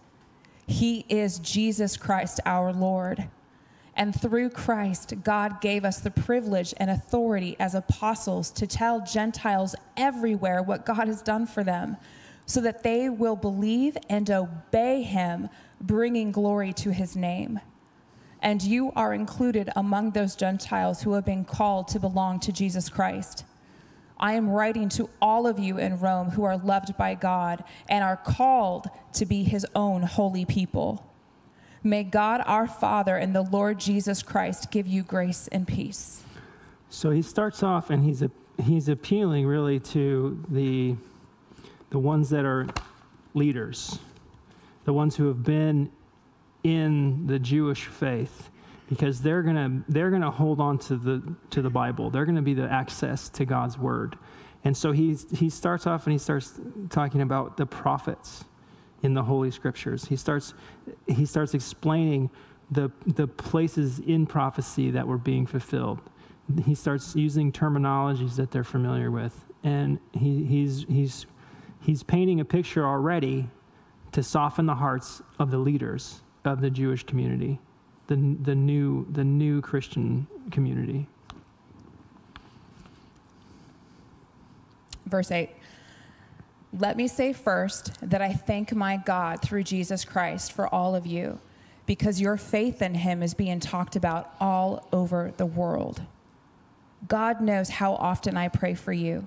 [0.66, 3.28] He is Jesus Christ, our Lord.
[3.94, 9.74] And through Christ, God gave us the privilege and authority as apostles to tell Gentiles
[9.96, 11.96] everywhere what God has done for them,
[12.44, 15.48] so that they will believe and obey him,
[15.80, 17.60] bringing glory to his name
[18.42, 22.88] and you are included among those Gentiles who have been called to belong to Jesus
[22.88, 23.44] Christ.
[24.18, 28.02] I am writing to all of you in Rome who are loved by God and
[28.02, 31.04] are called to be his own holy people.
[31.82, 36.22] May God our Father and the Lord Jesus Christ give you grace and peace.
[36.88, 38.22] So he starts off and he's
[38.64, 40.96] he's appealing really to the
[41.90, 42.66] the ones that are
[43.34, 43.98] leaders,
[44.84, 45.90] the ones who have been
[46.64, 48.50] in the Jewish faith,
[48.88, 52.10] because they're gonna they're gonna hold on to the to the Bible.
[52.10, 54.16] They're gonna be the access to God's word.
[54.64, 56.60] And so he he starts off and he starts
[56.90, 58.44] talking about the prophets
[59.02, 60.04] in the Holy Scriptures.
[60.04, 60.54] He starts
[61.06, 62.30] he starts explaining
[62.70, 66.00] the the places in prophecy that were being fulfilled.
[66.64, 71.26] He starts using terminologies that they're familiar with, and he, he's he's
[71.80, 73.48] he's painting a picture already
[74.12, 77.60] to soften the hearts of the leaders of the Jewish community,
[78.06, 81.06] the the new the new Christian community.
[85.06, 85.50] Verse 8
[86.72, 91.06] Let me say first that I thank my God through Jesus Christ for all of
[91.06, 91.38] you,
[91.86, 96.02] because your faith in him is being talked about all over the world.
[97.08, 99.26] God knows how often I pray for you.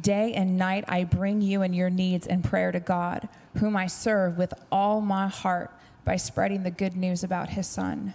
[0.00, 3.28] Day and night I bring you and your needs in prayer to God,
[3.58, 5.72] whom I serve with all my heart
[6.10, 8.12] by spreading the good news about his son.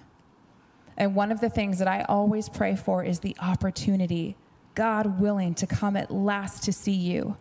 [0.98, 4.36] And one of the things that I always pray for is the opportunity,
[4.74, 7.38] God willing, to come at last to see you.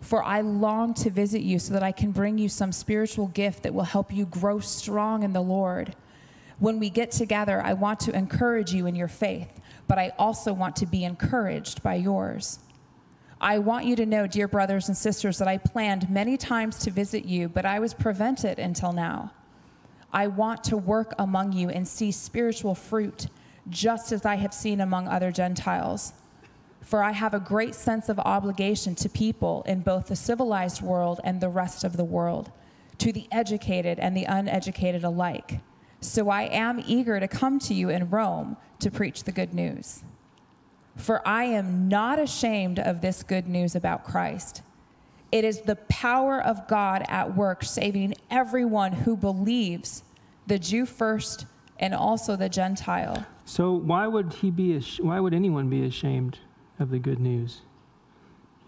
[0.00, 3.62] For I long to visit you so that I can bring you some spiritual gift
[3.64, 5.94] that will help you grow strong in the Lord.
[6.60, 10.54] When we get together, I want to encourage you in your faith, but I also
[10.54, 12.58] want to be encouraged by yours.
[13.38, 16.90] I want you to know, dear brothers and sisters, that I planned many times to
[16.90, 19.32] visit you, but I was prevented until now.
[20.12, 23.28] I want to work among you and see spiritual fruit,
[23.68, 26.12] just as I have seen among other Gentiles.
[26.82, 31.20] For I have a great sense of obligation to people in both the civilized world
[31.22, 32.50] and the rest of the world,
[32.98, 35.60] to the educated and the uneducated alike.
[36.00, 40.02] So I am eager to come to you in Rome to preach the good news.
[40.96, 44.62] For I am not ashamed of this good news about Christ.
[45.32, 50.02] It is the power of God at work, saving everyone who believes,
[50.46, 51.46] the Jew first
[51.78, 53.24] and also the Gentile.
[53.44, 54.78] So why would he be?
[55.00, 56.38] Why would anyone be ashamed
[56.78, 57.62] of the good news?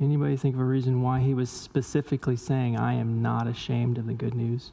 [0.00, 4.06] Anybody think of a reason why he was specifically saying, "I am not ashamed of
[4.06, 4.72] the good news"?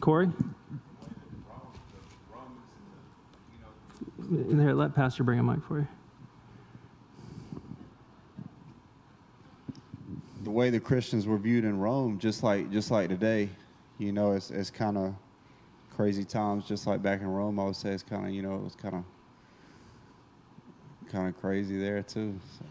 [0.00, 0.30] Corey?
[4.30, 5.88] There, let Pastor bring a mic for you.
[10.42, 13.48] the way the Christians were viewed in Rome, just like just like today,
[13.98, 15.14] you know, it's it's kind of
[15.94, 16.66] crazy times.
[16.66, 18.74] Just like back in Rome, I would say it's kind of you know it was
[18.74, 19.04] kind of
[21.10, 22.38] kind of crazy there too.
[22.58, 22.64] So,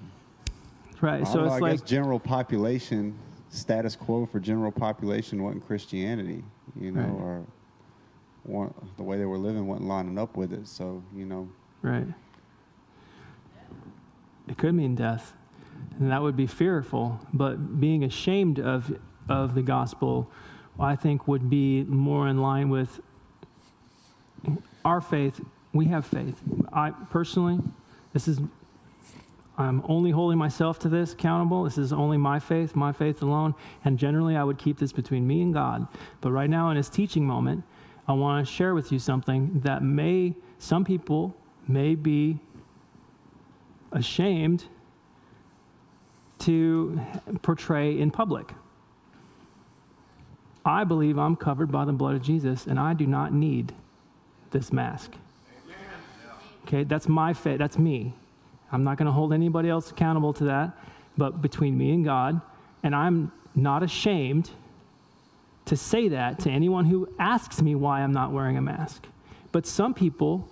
[1.02, 1.26] Right.
[1.26, 3.18] So know, it's I like guess general population
[3.50, 6.44] status quo for general population wasn't Christianity,
[6.80, 7.22] you know, Right.
[7.22, 7.46] or
[8.46, 10.68] the way they were living wasn't lining up with it.
[10.68, 11.50] So you know,
[11.82, 12.08] Right.
[14.48, 15.34] It could mean death,
[16.00, 17.20] and that would be fearful.
[17.34, 18.98] But being ashamed of
[19.30, 20.30] of the gospel,
[20.80, 23.00] I think, would be more in line with
[24.84, 25.40] our faith.
[25.72, 26.42] We have faith.
[26.74, 27.60] I personally,
[28.14, 28.40] this is.
[29.58, 31.66] I'm only holding myself to this accountable.
[31.66, 33.56] This is only my faith, my faith alone.
[33.84, 35.86] And generally, I would keep this between me and God.
[36.22, 37.66] But right now, in this teaching moment,
[38.10, 41.38] I want to share with you something that may, some people
[41.68, 42.40] may be
[43.92, 44.66] ashamed
[46.40, 47.00] to
[47.44, 48.52] portray in public.
[50.66, 53.74] I believe I'm covered by the blood of Jesus, and I do not need
[54.50, 55.12] this mask.
[56.66, 57.60] Okay, that's my faith.
[57.60, 58.16] That's me.
[58.72, 60.76] I'm not going to hold anybody else accountable to that,
[61.16, 62.42] but between me and God,
[62.82, 64.50] and I'm not ashamed
[65.70, 69.06] to say that to anyone who asks me why I'm not wearing a mask.
[69.52, 70.50] But some people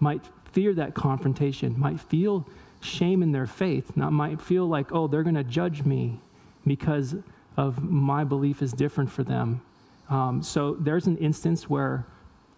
[0.00, 2.44] might fear that confrontation, might feel
[2.80, 6.18] shame in their faith, not might feel like, oh, they're going to judge me
[6.66, 7.14] because
[7.56, 9.62] of my belief is different for them.
[10.10, 12.04] Um, so there's an instance where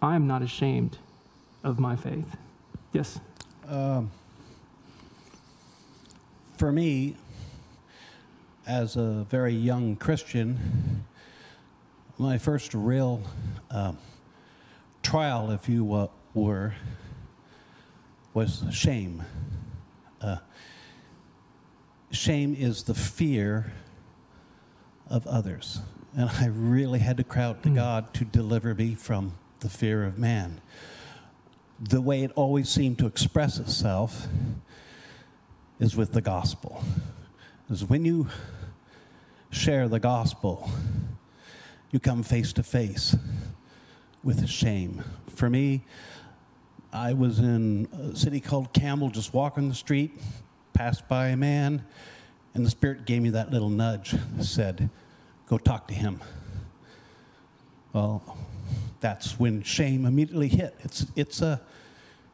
[0.00, 0.96] I am not ashamed
[1.62, 2.36] of my faith.
[2.94, 3.20] Yes.
[3.68, 4.10] Um,
[6.56, 7.16] for me,
[8.66, 11.04] as a very young Christian,
[12.18, 13.22] my first real
[13.70, 13.96] um,
[15.02, 16.74] trial, if you uh, were,
[18.34, 19.22] was shame.
[20.20, 20.38] Uh,
[22.10, 23.72] shame is the fear
[25.08, 25.80] of others.
[26.16, 30.04] And I really had to cry out to God to deliver me from the fear
[30.04, 30.60] of man.
[31.78, 34.26] The way it always seemed to express itself
[35.78, 36.82] is with the gospel.
[37.70, 38.26] Is when you
[39.50, 40.68] share the gospel,
[41.90, 43.16] you come face to face
[44.22, 45.02] with shame.
[45.28, 45.84] For me,
[46.92, 50.18] I was in a city called Campbell, just walking the street,
[50.72, 51.84] passed by a man,
[52.54, 54.90] and the Spirit gave me that little nudge, said,
[55.46, 56.20] Go talk to him.
[57.92, 58.36] Well,
[59.00, 60.74] that's when shame immediately hit.
[60.80, 61.60] It's, it's, a,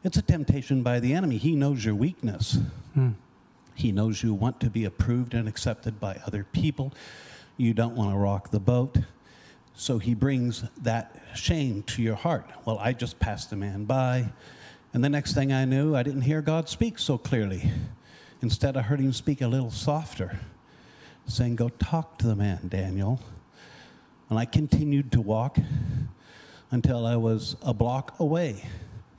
[0.03, 1.37] it's a temptation by the enemy.
[1.37, 2.57] He knows your weakness.
[2.93, 3.11] Hmm.
[3.73, 6.93] He knows you want to be approved and accepted by other people.
[7.57, 8.97] You don't want to rock the boat.
[9.77, 12.49] So he brings that shame to your heart.
[12.63, 14.31] Well, I just passed the man by,
[14.93, 17.69] and the next thing I knew, I didn't hear God speak so clearly.
[18.41, 20.39] Instead, I heard him speak a little softer,
[21.27, 23.19] saying, Go talk to the man, Daniel.
[24.29, 25.57] And I continued to walk
[26.71, 28.63] until I was a block away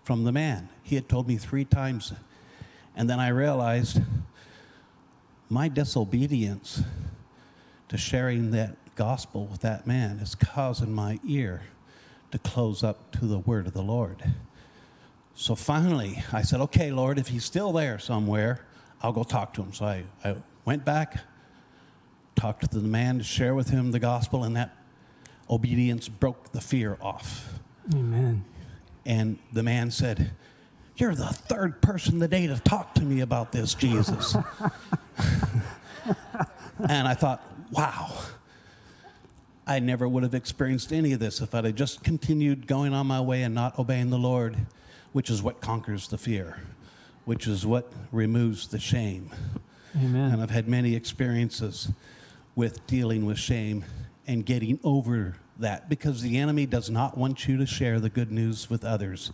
[0.04, 0.70] from the man.
[0.82, 2.14] He had told me three times.
[2.96, 4.00] And then I realized
[5.50, 6.82] my disobedience
[7.88, 11.62] to sharing that gospel with that man is causing my ear
[12.32, 14.24] to close up to the word of the Lord.
[15.34, 18.64] So finally, I said, okay, Lord, if he's still there somewhere,
[19.02, 19.72] I'll go talk to him.
[19.72, 21.18] So I, I went back,
[22.34, 24.74] talked to the man to share with him the gospel, and that
[25.50, 27.60] obedience broke the fear off.
[27.94, 28.44] Amen.
[29.04, 30.32] And the man said,
[30.96, 34.34] You're the third person today to talk to me about this, Jesus.
[36.88, 38.12] and I thought, wow.
[39.66, 43.06] I never would have experienced any of this if I'd have just continued going on
[43.06, 44.56] my way and not obeying the Lord,
[45.12, 46.60] which is what conquers the fear,
[47.24, 49.30] which is what removes the shame.
[49.96, 50.32] Amen.
[50.32, 51.90] And I've had many experiences
[52.54, 53.84] with dealing with shame
[54.26, 58.30] and getting over that because the enemy does not want you to share the good
[58.30, 59.32] news with others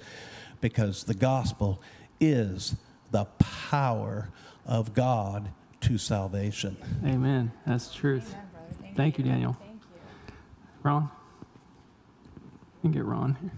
[0.61, 1.83] because the gospel
[2.21, 2.77] is
[3.11, 4.31] the power
[4.65, 5.51] of God
[5.83, 6.77] to salvation.
[7.05, 7.53] Amen.
[7.67, 8.31] That's truth.
[8.31, 8.47] Amen.
[8.81, 9.57] Thank, Thank you, Daniel.
[10.83, 11.11] Ron?
[12.83, 13.51] Can get Ron here.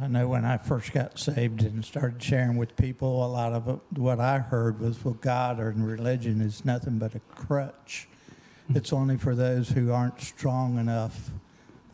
[0.00, 3.80] I know when I first got saved and started sharing with people, a lot of
[3.96, 8.06] what I heard was, well, God or religion is nothing but a crutch.
[8.74, 11.30] It's only for those who aren't strong enough.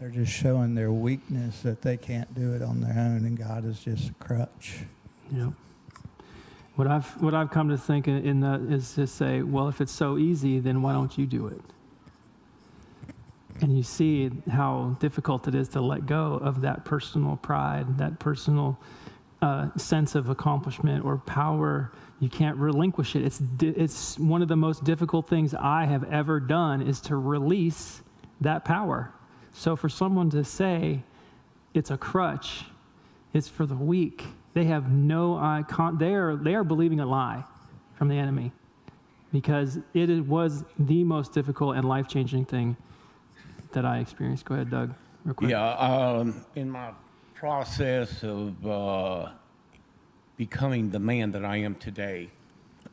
[0.01, 3.65] They're just showing their weakness that they can't do it on their own, and God
[3.65, 4.81] is just a crutch.
[5.31, 5.53] Yep.
[6.75, 9.81] What I've what I've come to think in, in that is to say, well, if
[9.81, 11.61] it's so easy, then why don't you do it?
[13.61, 18.19] And you see how difficult it is to let go of that personal pride, that
[18.19, 18.79] personal
[19.41, 21.93] uh, sense of accomplishment or power.
[22.21, 23.25] You can't relinquish it.
[23.25, 28.03] It's it's one of the most difficult things I have ever done is to release
[28.41, 29.13] that power.
[29.53, 31.03] So for someone to say
[31.75, 32.65] it's a crutch,
[33.33, 34.25] it's for the weak.
[34.55, 35.99] They have no icon.
[35.99, 37.45] They are they are believing a lie
[37.95, 38.53] from the enemy,
[39.33, 42.77] because it was the most difficult and life changing thing
[43.73, 44.45] that I experienced.
[44.45, 44.95] Go ahead, Doug,
[45.25, 45.51] real quick.
[45.51, 46.93] Yeah, um, in my
[47.35, 49.31] process of uh,
[50.37, 52.31] becoming the man that I am today,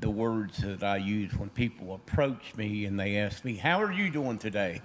[0.00, 3.92] the words that I use when people approach me and they ask me, How are
[3.92, 4.80] you doing today?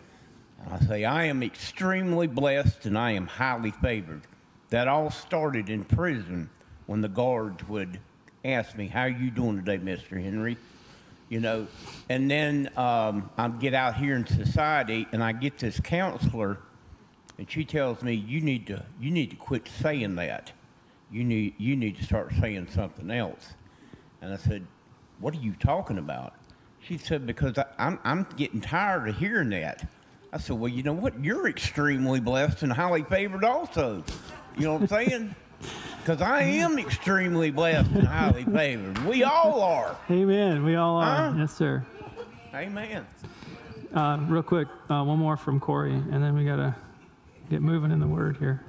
[0.69, 4.21] I say, I am extremely blessed and I am highly favored.
[4.69, 6.49] That all started in prison
[6.85, 7.99] when the guards would
[8.45, 10.21] ask me, How are you doing today, Mr.
[10.21, 10.57] Henry?
[11.31, 11.65] You know.
[12.09, 16.59] And then um, I get out here in society, and I get this counselor,
[17.39, 20.51] and she tells me, "You need to, you need to quit saying that.
[21.09, 23.53] You need, you need to start saying something else."
[24.21, 24.67] And I said,
[25.19, 26.35] "What are you talking about?"
[26.81, 29.89] She said, "Because I, I'm, I'm getting tired of hearing that."
[30.33, 31.23] I said, "Well, you know what?
[31.23, 34.03] You're extremely blessed and highly favored, also.
[34.57, 35.35] You know what I'm saying?"
[36.01, 38.97] Because I am extremely blessed and highly favored.
[39.05, 39.95] We all are.
[40.09, 40.63] Amen.
[40.65, 41.31] We all are.
[41.31, 41.37] Huh?
[41.37, 41.85] Yes, sir.
[42.55, 43.05] Amen.
[43.93, 46.75] Uh, real quick, uh, one more from Corey, and then we gotta
[47.49, 48.63] get moving in the word here.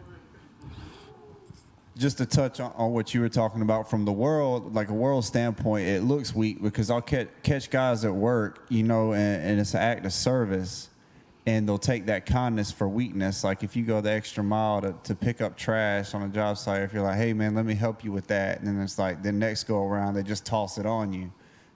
[1.97, 4.95] just to touch on, on what you were talking about from the world, like a
[4.95, 9.43] world standpoint, it looks weak because I'll catch, catch guys at work, you know, and,
[9.43, 10.89] and it's an act of service,
[11.47, 13.43] and they'll take that kindness for weakness.
[13.43, 16.57] Like if you go the extra mile to, to pick up trash on a job
[16.57, 18.99] site, if you're like, hey man, let me help you with that, and then it's
[18.99, 21.33] like the next go around they just toss it on you.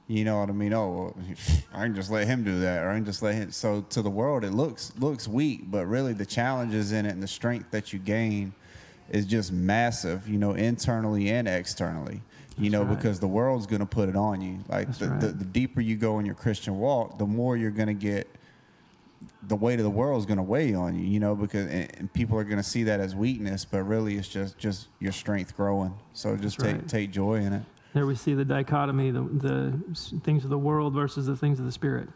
[0.09, 0.73] You know what I mean?
[0.73, 1.17] Oh, well,
[1.75, 3.51] I can just let him do that, or I can just let him.
[3.51, 7.23] So to the world, it looks looks weak, but really the challenges in it and
[7.23, 8.55] the strength that you gain
[9.11, 10.29] is just massive.
[10.29, 12.23] You know, internally and externally.
[12.59, 12.97] You know, right.
[12.97, 14.61] because the world's going to put it on you.
[14.69, 15.21] Like the, right.
[15.21, 18.31] the, the deeper you go in your Christian walk, the more you're going to get.
[19.45, 21.05] The weight of the world is going to weigh on you.
[21.07, 24.17] You know, because and, and people are going to see that as weakness, but really
[24.17, 25.95] it's just just your strength growing.
[26.13, 26.89] So just That's take right.
[26.89, 27.63] take joy in it.
[27.95, 29.73] There we see the dichotomy, the, the
[30.21, 32.11] things of the world versus the things of the spirit.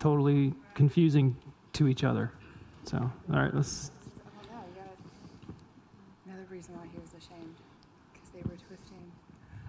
[0.00, 1.36] Totally confusing
[1.74, 2.32] to each other.
[2.82, 3.92] So, all right, let's.
[4.50, 4.90] No, you gotta,
[6.26, 7.54] another reason why he was ashamed,
[8.12, 9.12] because they were twisting.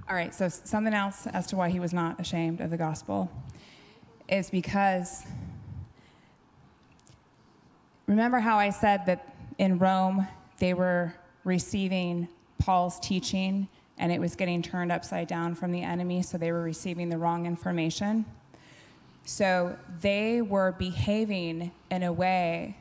[0.09, 3.31] All right, so something else as to why he was not ashamed of the gospel
[4.27, 5.25] is because
[8.07, 10.27] remember how I said that in Rome
[10.59, 12.27] they were receiving
[12.59, 16.63] Paul's teaching and it was getting turned upside down from the enemy, so they were
[16.63, 18.25] receiving the wrong information.
[19.23, 22.75] So they were behaving in a way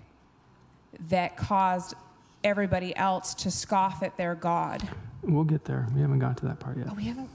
[1.09, 1.95] that caused
[2.43, 4.89] everybody else to scoff at their God.
[5.23, 5.87] We'll get there.
[5.95, 6.89] We haven't got to that part yet.
[6.91, 7.29] Oh, we haven't.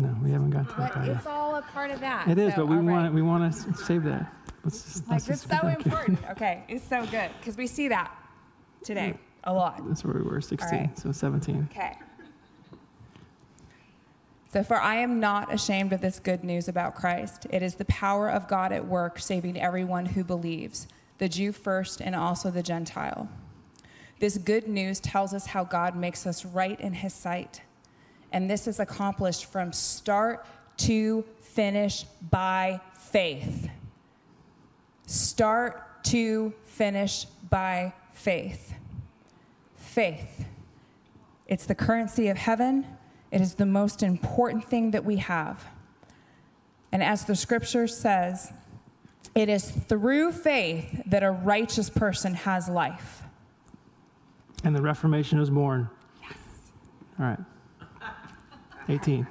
[0.00, 1.16] No, we haven't got to that But part yet.
[1.16, 2.28] it's all a part of that.
[2.28, 3.02] It is, so, but we all right.
[3.02, 4.32] want we want to save that.
[4.66, 6.18] Let's just, Like it's so important.
[6.32, 8.10] Okay, it's so good because we see that
[8.82, 9.14] today
[9.44, 9.80] a lot.
[9.86, 10.98] That's where we were, 16, right.
[10.98, 11.68] so 17.
[11.70, 11.96] Okay.
[14.52, 17.46] So, for I am not ashamed of this good news about Christ.
[17.50, 20.88] It is the power of God at work, saving everyone who believes,
[21.18, 23.28] the Jew first and also the Gentile.
[24.18, 27.60] This good news tells us how God makes us right in his sight.
[28.32, 30.44] And this is accomplished from start
[30.78, 33.68] to finish by faith.
[35.06, 38.74] Start to finish by faith.
[39.76, 40.46] Faith.
[41.46, 42.86] It's the currency of heaven.
[43.30, 45.64] It is the most important thing that we have.
[46.92, 48.52] And as the scripture says,
[49.34, 53.22] it is through faith that a righteous person has life.
[54.64, 55.88] And the Reformation was born.
[56.22, 56.38] Yes.
[57.20, 57.38] All right.
[58.88, 59.26] 18.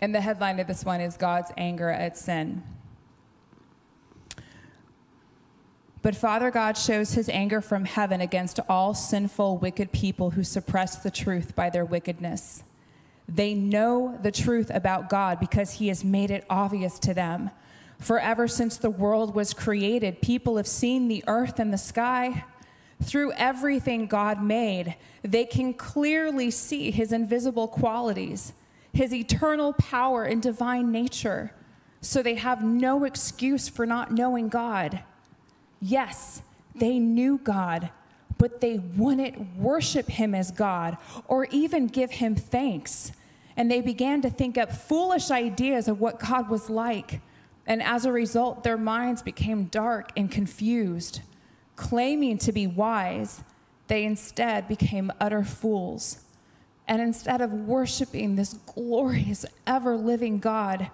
[0.00, 2.62] And the headline of this one is God's anger at sin.
[6.02, 10.96] But Father God shows his anger from heaven against all sinful, wicked people who suppress
[10.96, 12.64] the truth by their wickedness.
[13.28, 17.50] They know the truth about God because he has made it obvious to them.
[18.00, 22.44] For ever since the world was created, people have seen the earth and the sky.
[23.00, 28.52] Through everything God made, they can clearly see his invisible qualities,
[28.92, 31.52] his eternal power and divine nature.
[32.00, 35.04] So they have no excuse for not knowing God.
[35.82, 36.42] Yes,
[36.76, 37.90] they knew God,
[38.38, 43.10] but they wouldn't worship him as God or even give him thanks.
[43.56, 47.20] And they began to think up foolish ideas of what God was like.
[47.66, 51.20] And as a result, their minds became dark and confused.
[51.74, 53.42] Claiming to be wise,
[53.88, 56.20] they instead became utter fools.
[56.86, 60.90] And instead of worshiping this glorious, ever living God,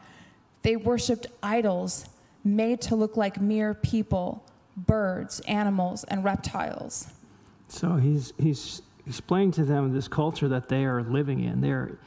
[0.62, 2.07] they worshiped idols
[2.43, 4.45] made to look like mere people,
[4.87, 7.09] birds, animals, and reptiles.
[7.68, 11.61] So he's, he's explaining to them this culture that they are living in.
[11.61, 11.99] They're,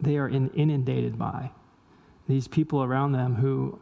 [0.00, 1.50] they are in, inundated by
[2.28, 3.78] these people around them who,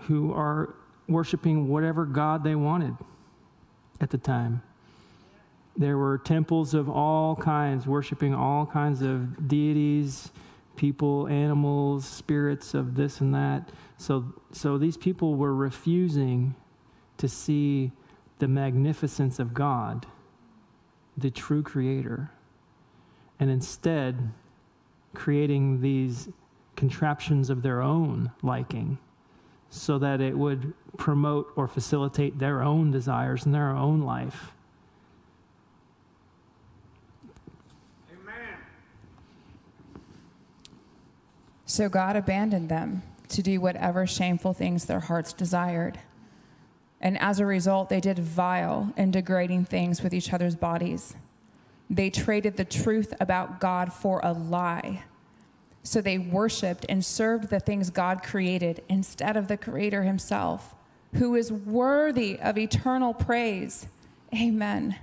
[0.00, 0.74] who are
[1.08, 2.96] worshiping whatever God they wanted
[4.00, 4.62] at the time.
[5.76, 10.30] There were temples of all kinds, worshiping all kinds of deities,
[10.76, 13.68] people, animals, spirits of this and that.
[13.98, 16.54] So, so these people were refusing
[17.18, 17.92] to see
[18.38, 20.06] the magnificence of God,
[21.16, 22.30] the true creator,
[23.40, 24.32] and instead
[25.14, 26.28] creating these
[26.76, 28.98] contraptions of their own liking
[29.70, 34.52] so that it would promote or facilitate their own desires in their own life.
[38.10, 38.58] Amen.
[41.64, 45.98] So God abandoned them to do whatever shameful things their hearts desired.
[47.00, 51.14] And as a result, they did vile and degrading things with each other's bodies.
[51.90, 55.04] They traded the truth about God for a lie.
[55.82, 60.74] So they worshiped and served the things God created instead of the Creator Himself,
[61.14, 63.86] who is worthy of eternal praise.
[64.34, 64.96] Amen.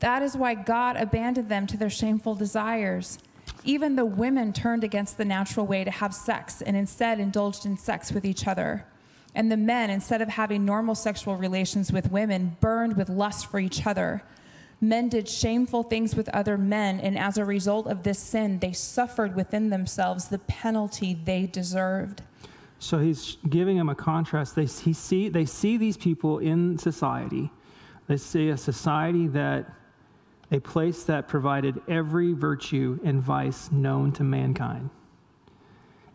[0.00, 3.18] That is why God abandoned them to their shameful desires.
[3.64, 7.76] Even the women turned against the natural way to have sex and instead indulged in
[7.76, 8.84] sex with each other.
[9.34, 13.60] And the men, instead of having normal sexual relations with women, burned with lust for
[13.60, 14.22] each other.
[14.80, 18.72] Men did shameful things with other men, and as a result of this sin, they
[18.72, 22.22] suffered within themselves the penalty they deserved.
[22.78, 24.56] So he's giving them a contrast.
[24.56, 27.50] They, he see, they see these people in society.
[28.06, 29.70] They see a society that,
[30.50, 34.88] a place that provided every virtue and vice known to mankind.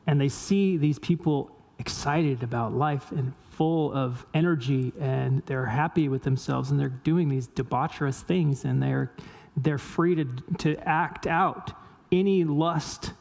[0.08, 6.10] And they see these people excited about life and full of energy and they're happy
[6.10, 9.12] with themselves and they're doing these debaucherous things and they're,
[9.58, 10.26] they're free to,
[10.58, 11.72] to act out
[12.12, 13.14] any lust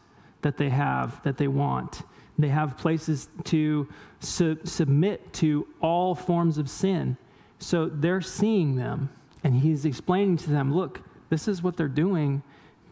[0.42, 2.02] that they have that they want.
[2.38, 3.88] They have places to
[4.20, 7.16] su- submit to all forms of sin.
[7.60, 9.08] So they're seeing them,
[9.44, 11.00] and he's explaining to them look,
[11.30, 12.42] this is what they're doing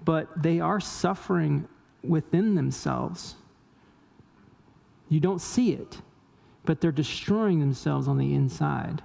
[0.04, 1.68] but they are suffering
[2.02, 3.36] within themselves.
[5.12, 6.00] You don't see it,
[6.64, 9.02] but they're destroying themselves on the inside.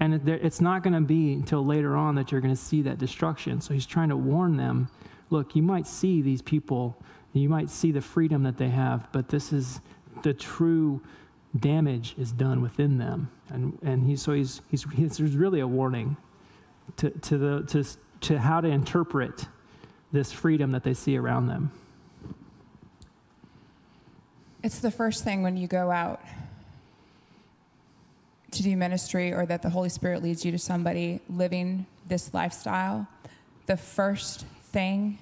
[0.00, 2.98] And it's not going to be until later on that you're going to see that
[2.98, 3.60] destruction.
[3.60, 4.88] So he's trying to warn them
[5.28, 7.00] look, you might see these people,
[7.32, 9.80] you might see the freedom that they have, but this is
[10.24, 11.00] the true
[11.60, 13.30] damage is done within them.
[13.50, 16.16] And, and he, so he's, he's, he's, really a warning
[16.96, 17.84] to, to, the, to,
[18.22, 19.46] to how to interpret
[20.10, 21.70] this freedom that they see around them.
[24.62, 26.20] It's the first thing when you go out
[28.50, 33.06] to do ministry or that the Holy Spirit leads you to somebody living this lifestyle.
[33.66, 35.18] The first thing,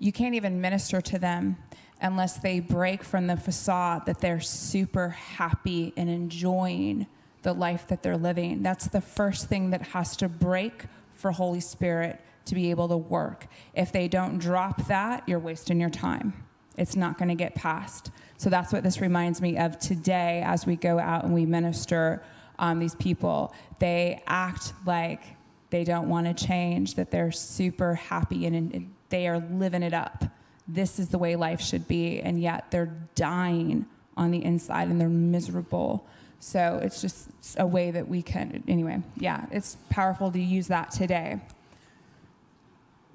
[0.00, 1.56] you can't even minister to them
[2.00, 7.06] unless they break from the facade that they're super happy and enjoying
[7.42, 8.60] the life that they're living.
[8.62, 12.96] That's the first thing that has to break for Holy Spirit to be able to
[12.96, 13.46] work.
[13.72, 16.32] If they don't drop that, you're wasting your time.
[16.76, 18.10] It's not going to get passed.
[18.38, 22.22] So that's what this reminds me of today as we go out and we minister
[22.58, 23.54] um, these people.
[23.78, 25.22] They act like
[25.70, 29.94] they don't want to change, that they're super happy and, and they are living it
[29.94, 30.24] up.
[30.68, 35.00] This is the way life should be, and yet they're dying on the inside and
[35.00, 36.06] they're miserable.
[36.40, 40.90] So it's just a way that we can, anyway, yeah, it's powerful to use that
[40.90, 41.40] today.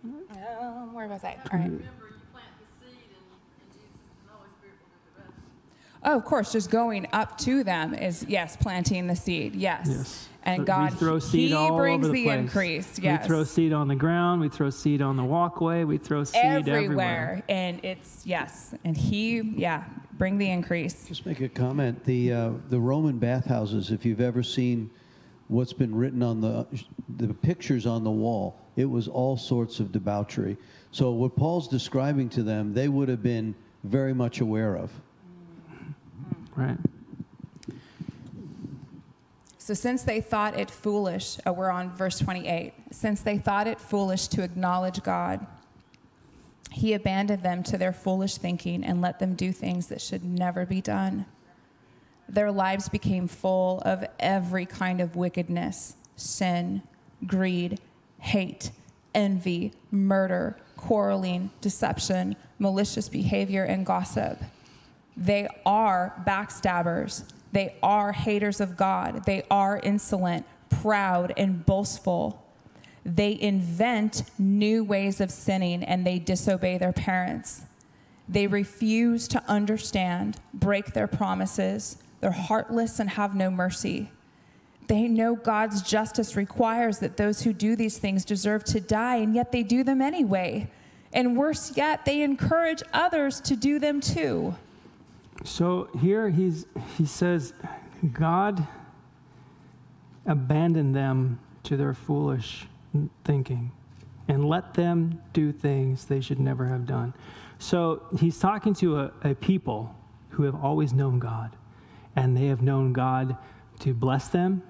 [0.04, 1.38] Um, where was I?
[1.52, 1.72] All right.
[6.04, 9.56] Oh, of course, just going up to them is yes, planting the seed.
[9.56, 9.88] Yes.
[9.90, 10.30] Yes.
[10.44, 12.98] And So God, we throw seed He all brings over the, the, increase.
[13.00, 13.24] Yes.
[13.24, 14.40] We throw seed on the ground.
[14.40, 15.84] We throw seed on the walkway.
[15.84, 16.78] We throw seed everywhere.
[16.78, 17.44] everywhere.
[17.50, 18.74] And it's yes.
[18.86, 19.84] And He, yeah,
[20.14, 21.06] bring the increase.
[21.08, 22.04] Just make a comment.
[22.06, 23.92] The uh, the Roman bathhouses.
[23.92, 24.90] If you've ever seen
[25.50, 26.66] what's been written on the
[27.18, 30.56] the pictures on the wall, it was all sorts of debauchery.
[30.92, 34.92] So what Paul's describing to them, they would have been very much aware of.
[36.58, 36.78] Right.
[39.60, 42.74] So since they thought it foolish, oh, we're on verse 28.
[42.92, 45.46] Since they thought it foolish to acknowledge God,
[46.72, 50.66] he abandoned them to their foolish thinking and let them do things that should never
[50.66, 51.26] be done.
[52.28, 56.82] Their lives became full of every kind of wickedness, sin,
[57.26, 57.80] greed,
[58.20, 58.72] hate,
[59.14, 64.42] envy, murder, quarreling, deception, malicious behavior, and gossip.
[65.18, 67.24] They are backstabbers.
[67.52, 69.26] They are haters of God.
[69.26, 72.44] They are insolent, proud, and boastful.
[73.04, 77.64] They invent new ways of sinning and they disobey their parents.
[78.30, 81.98] They refuse to understand, break their promises.
[82.20, 84.12] They're heartless and have no mercy.
[84.88, 89.36] They know God's justice requires that those who do these things deserve to die, and
[89.36, 90.70] yet they do them anyway.
[91.14, 94.56] And worse yet, they encourage others to do them too.
[95.44, 96.66] So here he's,
[96.98, 97.54] he says,
[98.12, 98.66] God
[100.26, 102.68] abandoned them to their foolish
[103.24, 103.72] thinking
[104.28, 107.14] and let them do things they should never have done.
[107.60, 109.96] So he's talking to a, a people
[110.30, 111.56] who have always known God,
[112.16, 113.38] and they have known God
[113.80, 114.62] to bless them,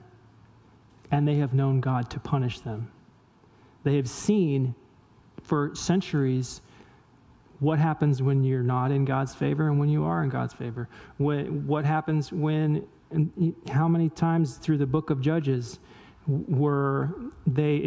[1.11, 2.91] and they have known God to punish them.
[3.83, 4.75] They have seen
[5.41, 6.61] for centuries
[7.59, 10.87] what happens when you're not in God's favor and when you are in God's favor.
[11.17, 15.79] What, what happens when, and how many times through the book of Judges
[16.27, 17.15] were
[17.47, 17.79] they,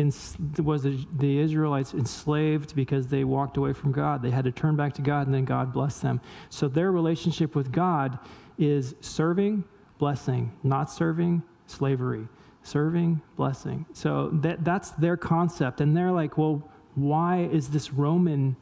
[0.63, 4.23] was the Israelites enslaved because they walked away from God?
[4.23, 6.21] They had to turn back to God and then God blessed them.
[6.49, 8.19] So their relationship with God
[8.59, 9.65] is serving,
[9.99, 12.27] blessing, not serving, slavery.
[12.63, 13.87] Serving, blessing.
[13.95, 15.81] So that, that's their concept.
[15.81, 18.55] And they're like, well, why is this Roman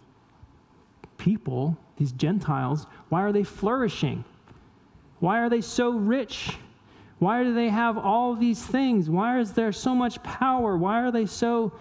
[1.19, 4.25] people, these Gentiles, why are they flourishing?
[5.21, 6.57] Why are they so rich?
[7.19, 9.11] Why do they have all these things?
[9.11, 10.77] Why is there so much power?
[10.77, 11.73] Why are they so.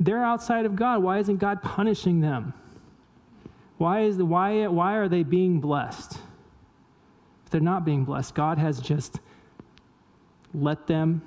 [0.00, 1.02] They're outside of God.
[1.02, 2.54] Why isn't God punishing them?
[3.76, 6.18] Why, is the, why, why are they being blessed?
[7.44, 9.20] If they're not being blessed, God has just
[10.54, 11.22] let them,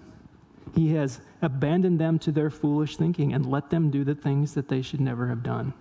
[0.73, 4.69] He has abandoned them to their foolish thinking and let them do the things that
[4.69, 5.73] they should never have done.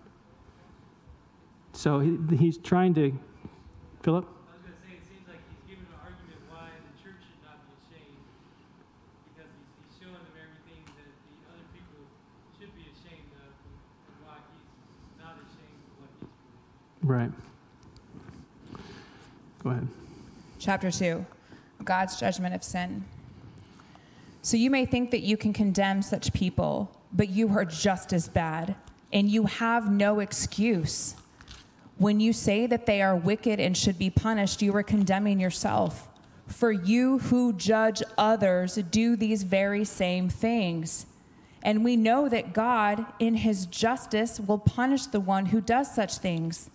[1.77, 3.13] So he, he's trying to,
[4.01, 4.25] Philip?
[4.25, 7.21] I was going to say, it seems like he's giving an argument why the church
[7.21, 8.17] should not be ashamed,
[9.29, 12.01] because he's, he's showing them everything that the other people
[12.57, 17.05] should be ashamed of, and why he's not ashamed of what he's doing.
[17.05, 17.33] Right.
[19.61, 19.89] Go ahead.
[20.59, 21.27] Chapter 2
[21.85, 23.05] God's judgment of sin.
[24.41, 28.29] So you may think that you can condemn such people, but you are just as
[28.29, 28.77] bad,
[29.13, 31.15] and you have no excuse.
[31.99, 36.09] When you say that they are wicked and should be punished, you are condemning yourself.
[36.47, 41.07] For you who judge others do these very same things.
[41.63, 46.19] And we know that God, in his justice, will punish the one who does such
[46.19, 46.71] things.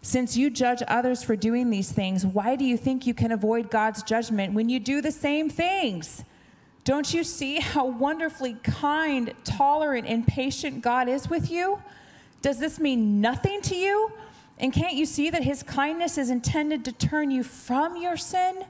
[0.00, 3.70] Since you judge others for doing these things, why do you think you can avoid
[3.70, 6.24] God's judgment when you do the same things?
[6.84, 11.80] Don't you see how wonderfully kind, tolerant, and patient God is with you?
[12.40, 14.10] Does this mean nothing to you?
[14.58, 18.64] And can't you see that his kindness is intended to turn you from your sin?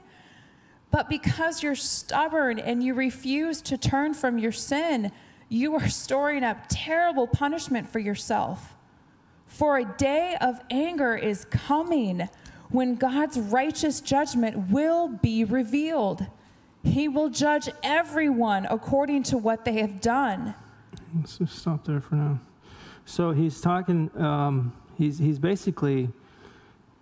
[0.91, 5.11] But because you're stubborn and you refuse to turn from your sin,
[5.49, 8.75] you are storing up terrible punishment for yourself.
[9.45, 12.27] For a day of anger is coming
[12.69, 16.25] when God's righteous judgment will be revealed.
[16.83, 20.55] He will judge everyone according to what they have done.
[21.15, 22.39] Let's just stop there for now.
[23.05, 26.09] So he's talking, um, he's, he's basically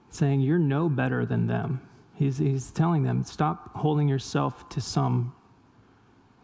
[0.09, 1.81] saying, You're no better than them.
[2.13, 5.33] He's, he's telling them, Stop holding yourself to some.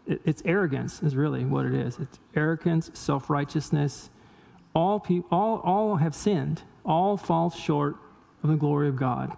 [0.06, 1.98] It, it's arrogance, is really what it is.
[1.98, 4.10] It's arrogance, self righteousness.
[4.74, 7.96] All, pe- all, all have sinned, all fall short
[8.42, 9.36] of the glory of God.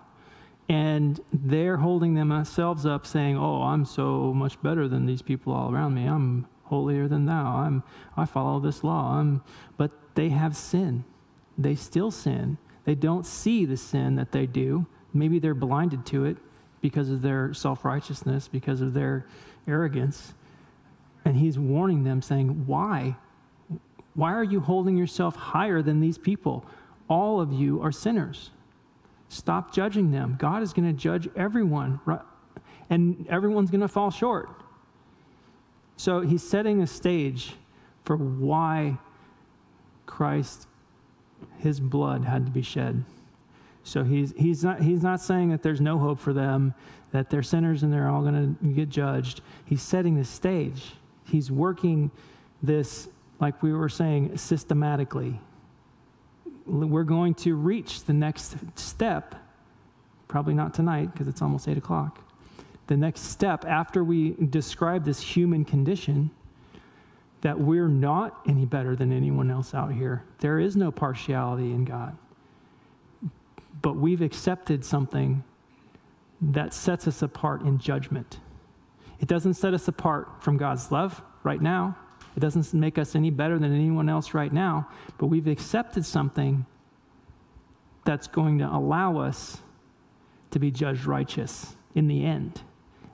[0.69, 5.73] And they're holding themselves up, saying, Oh, I'm so much better than these people all
[5.73, 6.07] around me.
[6.07, 7.57] I'm holier than thou.
[7.57, 7.83] I'm,
[8.17, 9.19] I follow this law.
[9.19, 9.43] I'm,
[9.77, 11.05] but they have sin.
[11.61, 12.59] They still sin.
[12.85, 14.87] They don't see the sin that they do.
[15.13, 16.39] Maybe they're blinded to it
[16.81, 19.27] because of their self righteousness, because of their
[19.69, 20.35] arrogance.
[21.25, 23.17] And he's warning them, saying, Why?
[24.15, 26.65] Why are you holding yourself higher than these people?
[27.09, 28.51] All of you are sinners.
[29.29, 30.37] Stop judging them.
[30.39, 32.21] God is going to judge everyone, right?
[32.91, 34.51] and everyone's going to fall short.
[35.97, 37.55] So he's setting a stage
[38.05, 38.99] for why
[40.07, 40.67] Christ,
[41.61, 43.05] his blood had to be shed.
[43.83, 46.75] So he's, he's, not, he's not saying that there's no hope for them,
[47.13, 49.41] that they're sinners and they're all going to get judged.
[49.65, 50.93] He's setting the stage.
[51.25, 52.11] He's working
[52.63, 53.09] this,
[53.41, 55.41] like we were saying, systematically
[56.71, 59.35] we're going to reach the next step,
[60.29, 62.21] probably not tonight because it's almost 8 o'clock.
[62.87, 66.31] The next step after we describe this human condition,
[67.43, 70.25] that we're not any better than anyone else out here.
[70.41, 72.17] There is no partiality in God.
[73.83, 75.43] But we've accepted something
[76.41, 78.39] that sets us apart in judgment.
[79.21, 81.97] It doesn't set us apart from God's love right now.
[82.37, 84.89] It doesn't make us any better than anyone else right now,
[85.19, 86.65] but we've accepted something
[88.05, 89.59] that's going to allow us
[90.51, 92.63] to be judged righteous in the end.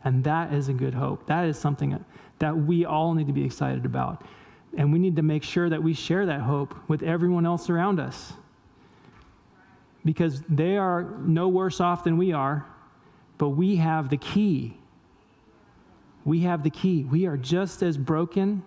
[0.04, 1.26] And that is a good hope.
[1.26, 2.04] That is something
[2.38, 4.24] that we all need to be excited about.
[4.76, 7.98] And we need to make sure that we share that hope with everyone else around
[7.98, 8.34] us.
[10.04, 12.66] Because they are no worse off than we are,
[13.38, 14.76] but we have the key.
[16.24, 17.04] We have the key.
[17.04, 18.62] We are just as broken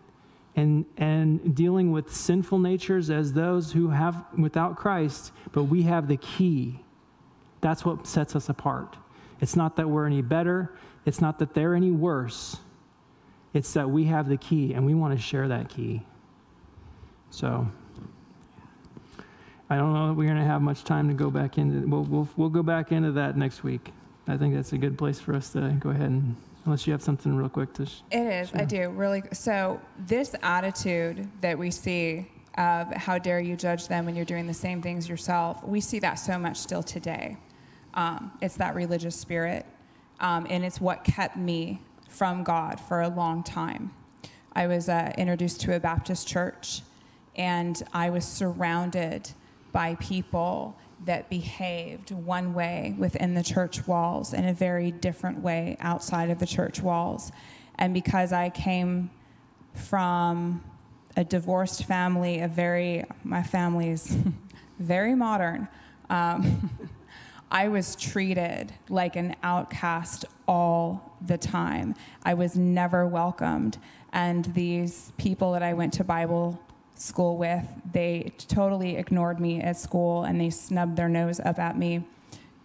[0.56, 6.08] and, and dealing with sinful natures as those who have without Christ, but we have
[6.08, 6.80] the key.
[7.62, 8.98] That's what sets us apart.
[9.42, 10.74] It's not that we're any better,
[11.06, 12.58] it's not that they're any worse.
[13.54, 16.04] It's that we have the key and we want to share that key.
[17.32, 17.68] So,
[19.70, 22.04] I don't know that we're going to have much time to go back into we'll,
[22.04, 23.92] we'll, we'll go back into that next week.
[24.28, 27.02] I think that's a good place for us to go ahead and Unless you have
[27.02, 27.86] something real quick to.
[27.86, 28.50] Sh- it is.
[28.50, 28.62] Share.
[28.62, 29.24] I do really.
[29.32, 34.46] So this attitude that we see of how dare you judge them when you're doing
[34.46, 37.38] the same things yourself, we see that so much still today.
[37.94, 39.66] Um, it's that religious spirit,
[40.20, 43.94] um, and it's what kept me from God for a long time.
[44.54, 46.82] I was uh, introduced to a Baptist church,
[47.36, 49.30] and I was surrounded
[49.72, 50.76] by people
[51.06, 56.40] that behaved one way within the church walls and a very different way outside of
[56.40, 57.32] the church walls.
[57.78, 59.10] And because I came
[59.74, 60.64] from
[61.16, 64.18] a divorced family, a very, my family's
[64.80, 65.68] very modern,
[66.10, 66.70] um,
[67.52, 71.96] I was treated like an outcast all the time.
[72.24, 73.78] I was never welcomed.
[74.14, 76.60] And these people that I went to Bible
[76.96, 81.78] school with, they totally ignored me at school and they snubbed their nose up at
[81.78, 82.04] me.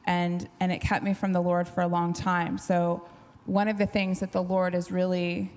[0.06, 2.58] And, and it kept me from the Lord for a long time.
[2.58, 3.06] So,
[3.46, 5.52] one of the things that the Lord is really,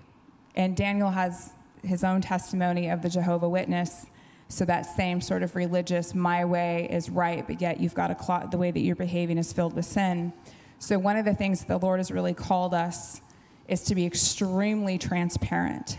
[0.55, 4.07] and Daniel has his own testimony of the Jehovah Witness.
[4.49, 8.15] So that same sort of religious, my way is right, but yet you've got a
[8.15, 10.31] clot, the way that you're behaving is filled with sin.
[10.79, 13.21] So one of the things that the Lord has really called us
[13.67, 15.97] is to be extremely transparent.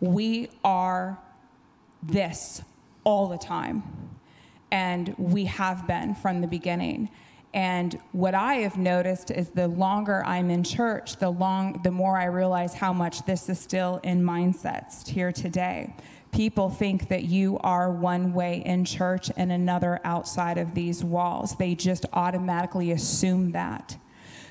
[0.00, 1.18] We are
[2.02, 2.62] this
[3.04, 3.82] all the time.
[4.70, 7.08] And we have been from the beginning.
[7.52, 12.16] And what I have noticed is the longer I'm in church, the long the more
[12.16, 15.92] I realize how much this is still in mindsets here today.
[16.32, 21.56] People think that you are one way in church and another outside of these walls.
[21.56, 23.96] They just automatically assume that.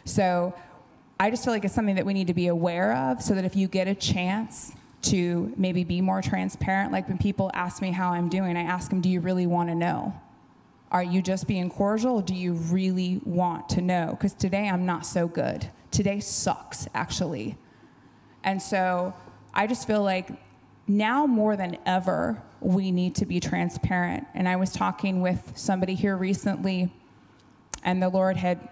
[0.03, 0.53] So
[1.19, 3.45] I just feel like it's something that we need to be aware of so that
[3.45, 4.73] if you get a chance
[5.03, 8.89] to maybe be more transparent, like when people ask me how I'm doing, I ask
[8.89, 10.13] them, Do you really want to know?
[10.91, 14.09] Are you just being cordial or do you really want to know?
[14.11, 15.69] Because today I'm not so good.
[15.91, 17.57] Today sucks, actually.
[18.43, 19.13] And so
[19.53, 20.29] I just feel like
[20.89, 24.25] now more than ever, we need to be transparent.
[24.33, 26.91] And I was talking with somebody here recently,
[27.83, 28.67] and the Lord had,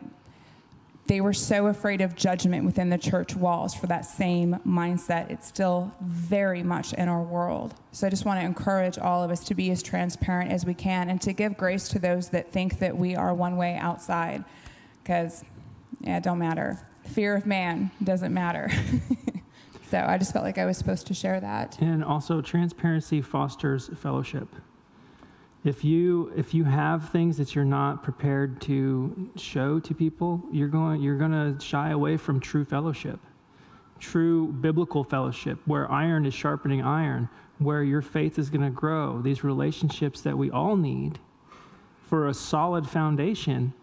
[1.06, 5.30] they were so afraid of judgment within the church walls for that same mindset.
[5.30, 7.76] It's still very much in our world.
[7.92, 10.74] So I just want to encourage all of us to be as transparent as we
[10.74, 14.44] can and to give grace to those that think that we are one way outside.
[15.04, 15.46] Because,
[16.02, 16.80] yeah, it don't matter.
[17.06, 18.70] Fear of man doesn't matter.
[19.90, 21.80] So I just felt like I was supposed to share that.
[21.80, 24.50] And also, transparency fosters fellowship.
[25.64, 30.68] If you if you have things that you're not prepared to show to people, you're
[30.68, 33.20] going you're going to shy away from true fellowship,
[34.00, 39.22] true biblical fellowship, where iron is sharpening iron, where your faith is going to grow.
[39.22, 41.20] These relationships that we all need
[42.02, 43.74] for a solid foundation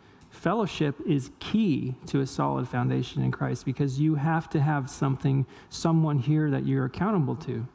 [0.45, 5.47] fellowship is key to a solid foundation in Christ because you have to have something,
[5.71, 7.67] someone here that you're accountable to.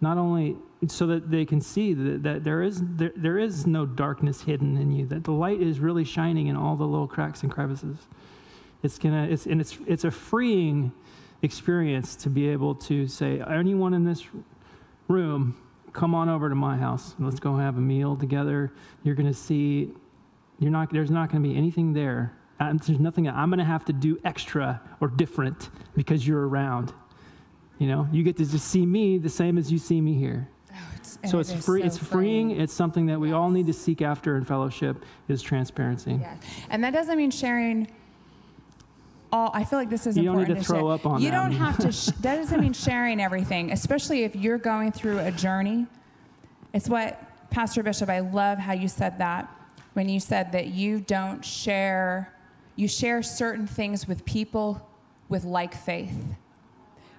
[0.00, 0.56] Not only
[0.88, 4.76] so that they can see that, that there, is, there, there is no darkness hidden
[4.76, 7.96] in you, that the light is really shining in all the little cracks and crevices.
[8.82, 10.90] It's gonna, it's, and it's, it's a freeing
[11.42, 14.26] experience to be able to say, anyone in this
[15.06, 15.56] room,
[15.92, 17.14] come on over to my house.
[17.20, 18.72] Let's go have a meal together.
[19.04, 19.92] You're going to see
[20.58, 22.32] you're not, there's not going to be anything there.
[22.58, 26.92] Uh, there's nothing I'm going to have to do extra or different because you're around.
[27.78, 30.48] You know, you get to just see me the same as you see me here.
[30.72, 31.82] Oh, it's, so it's free.
[31.82, 32.52] So it's freeing.
[32.52, 36.12] It's something that we all need to seek after in fellowship is transparency.
[36.14, 36.36] Yeah,
[36.70, 37.88] and that doesn't mean sharing.
[39.30, 40.92] All I feel like this is you don't important need to, throw share.
[40.92, 41.50] up on You them.
[41.50, 41.92] don't have to.
[41.92, 45.86] Sh- that doesn't mean sharing everything, especially if you're going through a journey.
[46.72, 47.20] It's what
[47.50, 48.08] Pastor Bishop.
[48.08, 49.50] I love how you said that
[49.96, 52.30] when you said that you don't share.
[52.76, 54.86] You share certain things with people
[55.30, 56.22] with like faith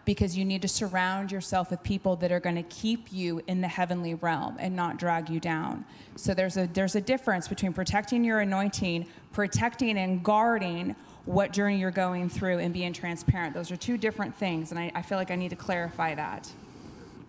[0.06, 3.62] because you need to surround yourself with people that are going to keep you in
[3.62, 5.84] the heavenly realm and not drag you down.
[6.18, 10.96] So there's a there's a difference between protecting your anointing, protecting and guarding
[11.26, 13.56] what journey you're going through and being transparent.
[13.56, 16.48] Those are two different things, and I, I feel like I need to clarify that.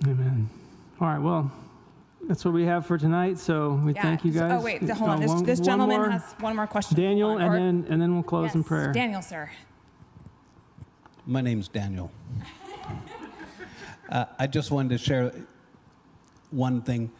[0.06, 0.50] Amen.
[1.00, 1.50] All right, well,
[2.26, 3.38] that's what we have for tonight.
[3.38, 4.02] So we Yeah.
[4.02, 4.52] thank you So- guys.
[4.60, 5.20] Oh wait, hold Uh, on.
[5.20, 6.10] This, one- this one gentleman more.
[6.10, 6.96] has one more question.
[6.96, 7.54] Daniel, Hold on.
[7.56, 8.92] and then and then we'll close in prayer.
[8.92, 9.50] Daniel, sir.
[11.26, 12.10] My name's Daniel.
[14.08, 15.32] uh, I just wanted to share
[16.50, 17.10] one thing.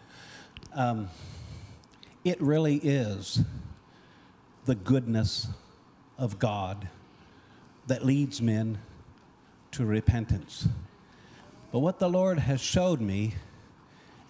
[0.75, 1.09] Um,
[2.25, 3.43] it really is
[4.65, 5.49] the goodness
[6.19, 6.89] of God
[7.87, 8.79] that leads men
[9.73, 10.69] to repentance.
[11.71, 13.35] But what the Lord has showed me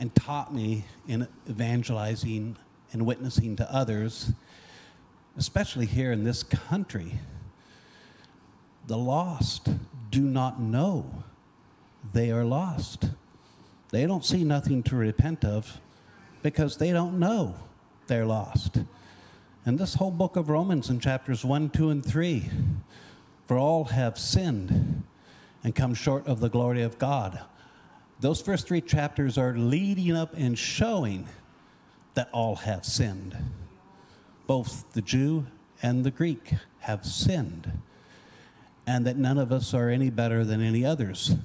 [0.00, 2.56] and taught me in evangelizing
[2.92, 4.32] and witnessing to others,
[5.36, 7.18] especially here in this country,
[8.86, 9.68] the lost
[10.10, 11.24] do not know
[12.12, 13.10] they are lost.
[13.90, 15.80] They don't see nothing to repent of
[16.42, 17.56] because they don't know
[18.06, 18.78] they're lost.
[19.66, 22.50] And this whole book of Romans in chapters 1, 2, and 3
[23.46, 25.02] for all have sinned
[25.62, 27.40] and come short of the glory of God.
[28.20, 31.28] Those first three chapters are leading up and showing
[32.14, 33.36] that all have sinned.
[34.46, 35.46] Both the Jew
[35.82, 37.70] and the Greek have sinned
[38.88, 41.36] and that none of us are any better than any others.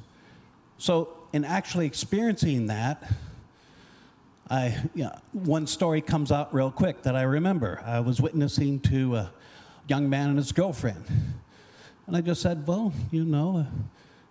[0.77, 3.11] So, in actually experiencing that,
[4.49, 7.81] I, you know, one story comes out real quick that I remember.
[7.85, 9.33] I was witnessing to a
[9.87, 11.05] young man and his girlfriend.
[12.07, 13.67] And I just said, Well, you know,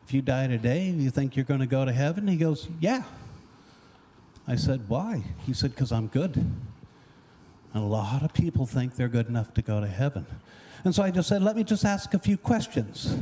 [0.06, 2.28] if you die today, you think you're going to go to heaven?
[2.28, 3.02] He goes, Yeah.
[4.46, 5.22] I said, Why?
[5.46, 6.36] He said, Because I'm good.
[7.74, 10.26] And a lot of people think they're good enough to go to heaven.
[10.84, 13.16] And so I just said, let me just ask a few questions.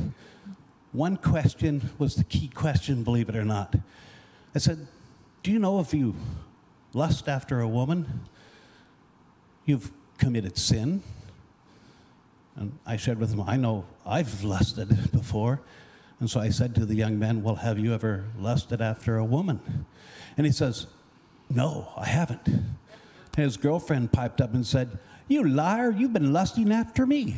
[0.91, 3.75] One question was the key question, believe it or not.
[4.53, 4.87] I said,
[5.43, 6.15] Do you know if you
[6.93, 8.21] lust after a woman,
[9.65, 11.01] you've committed sin?
[12.57, 15.61] And I shared with him, I know I've lusted before.
[16.21, 19.25] And so I said to the young man, Well, have you ever lusted after a
[19.25, 19.85] woman?
[20.37, 20.85] And he says,
[21.49, 22.47] No, I haven't.
[23.35, 27.37] His girlfriend piped up and said, You liar, you've been lusting after me.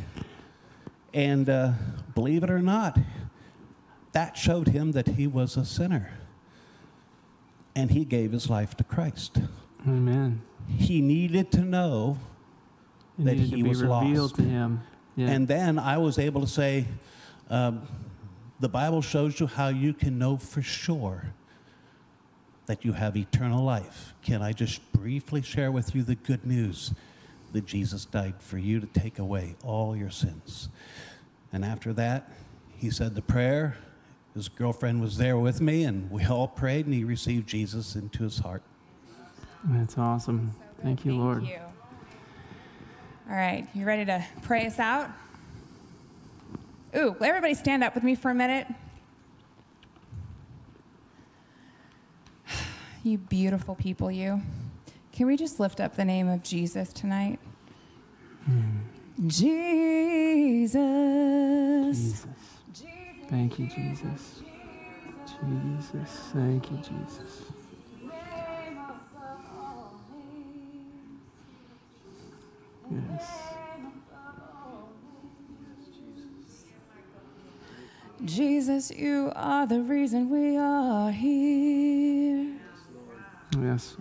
[1.14, 1.72] And uh,
[2.14, 3.00] believe it or not,
[4.12, 6.12] that showed him that he was a sinner.
[7.76, 9.40] And he gave his life to Christ.
[9.88, 10.42] Amen.
[10.68, 12.18] He needed to know
[13.18, 14.36] It that he was lost.
[14.36, 14.82] to him.
[15.16, 15.30] Yeah.
[15.30, 16.86] And then I was able to say,
[17.50, 17.88] um,
[18.60, 21.34] the Bible shows you how you can know for sure
[22.66, 24.14] that you have eternal life.
[24.22, 26.94] Can I just briefly share with you the good news
[27.52, 30.70] that Jesus died for you to take away all your sins?
[31.52, 32.32] And after that,
[32.78, 33.78] he said the prayer.
[34.34, 38.24] His girlfriend was there with me, and we all prayed, and he received Jesus into
[38.24, 38.64] his heart.
[39.66, 40.54] That's awesome.
[40.82, 41.44] Thank you, Lord.
[41.44, 41.60] you.
[43.30, 45.10] All right, you ready to pray us out?
[46.96, 48.68] Ooh, will everybody stand up with me for a minute?
[53.06, 54.42] You beautiful people, you.
[55.12, 57.38] Can we just lift up the name of Jesus tonight?
[58.46, 58.80] Hmm.
[59.28, 60.78] Jesus.
[61.92, 62.26] Jesus.
[63.28, 64.42] Thank you, Jesus.
[65.42, 66.10] Jesus.
[66.34, 67.44] Thank you, Jesus.
[72.90, 73.53] Yes.
[78.26, 82.48] Jesus, you are the reason we are here.
[83.60, 83.98] Yes.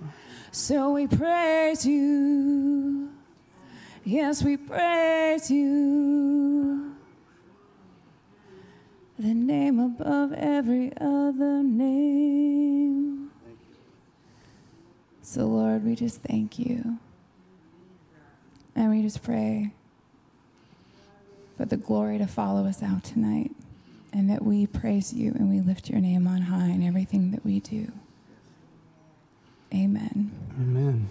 [0.52, 3.10] So we praise you.
[4.04, 6.94] Yes, we praise you.
[9.18, 13.30] The name above every other name.
[15.22, 16.98] So, Lord, we just thank you.
[18.74, 19.72] And we just pray
[21.56, 23.52] for the glory to follow us out tonight
[24.12, 27.44] and that we praise you and we lift your name on high in everything that
[27.44, 27.90] we do.
[29.74, 30.30] Amen.
[30.60, 31.08] Amen.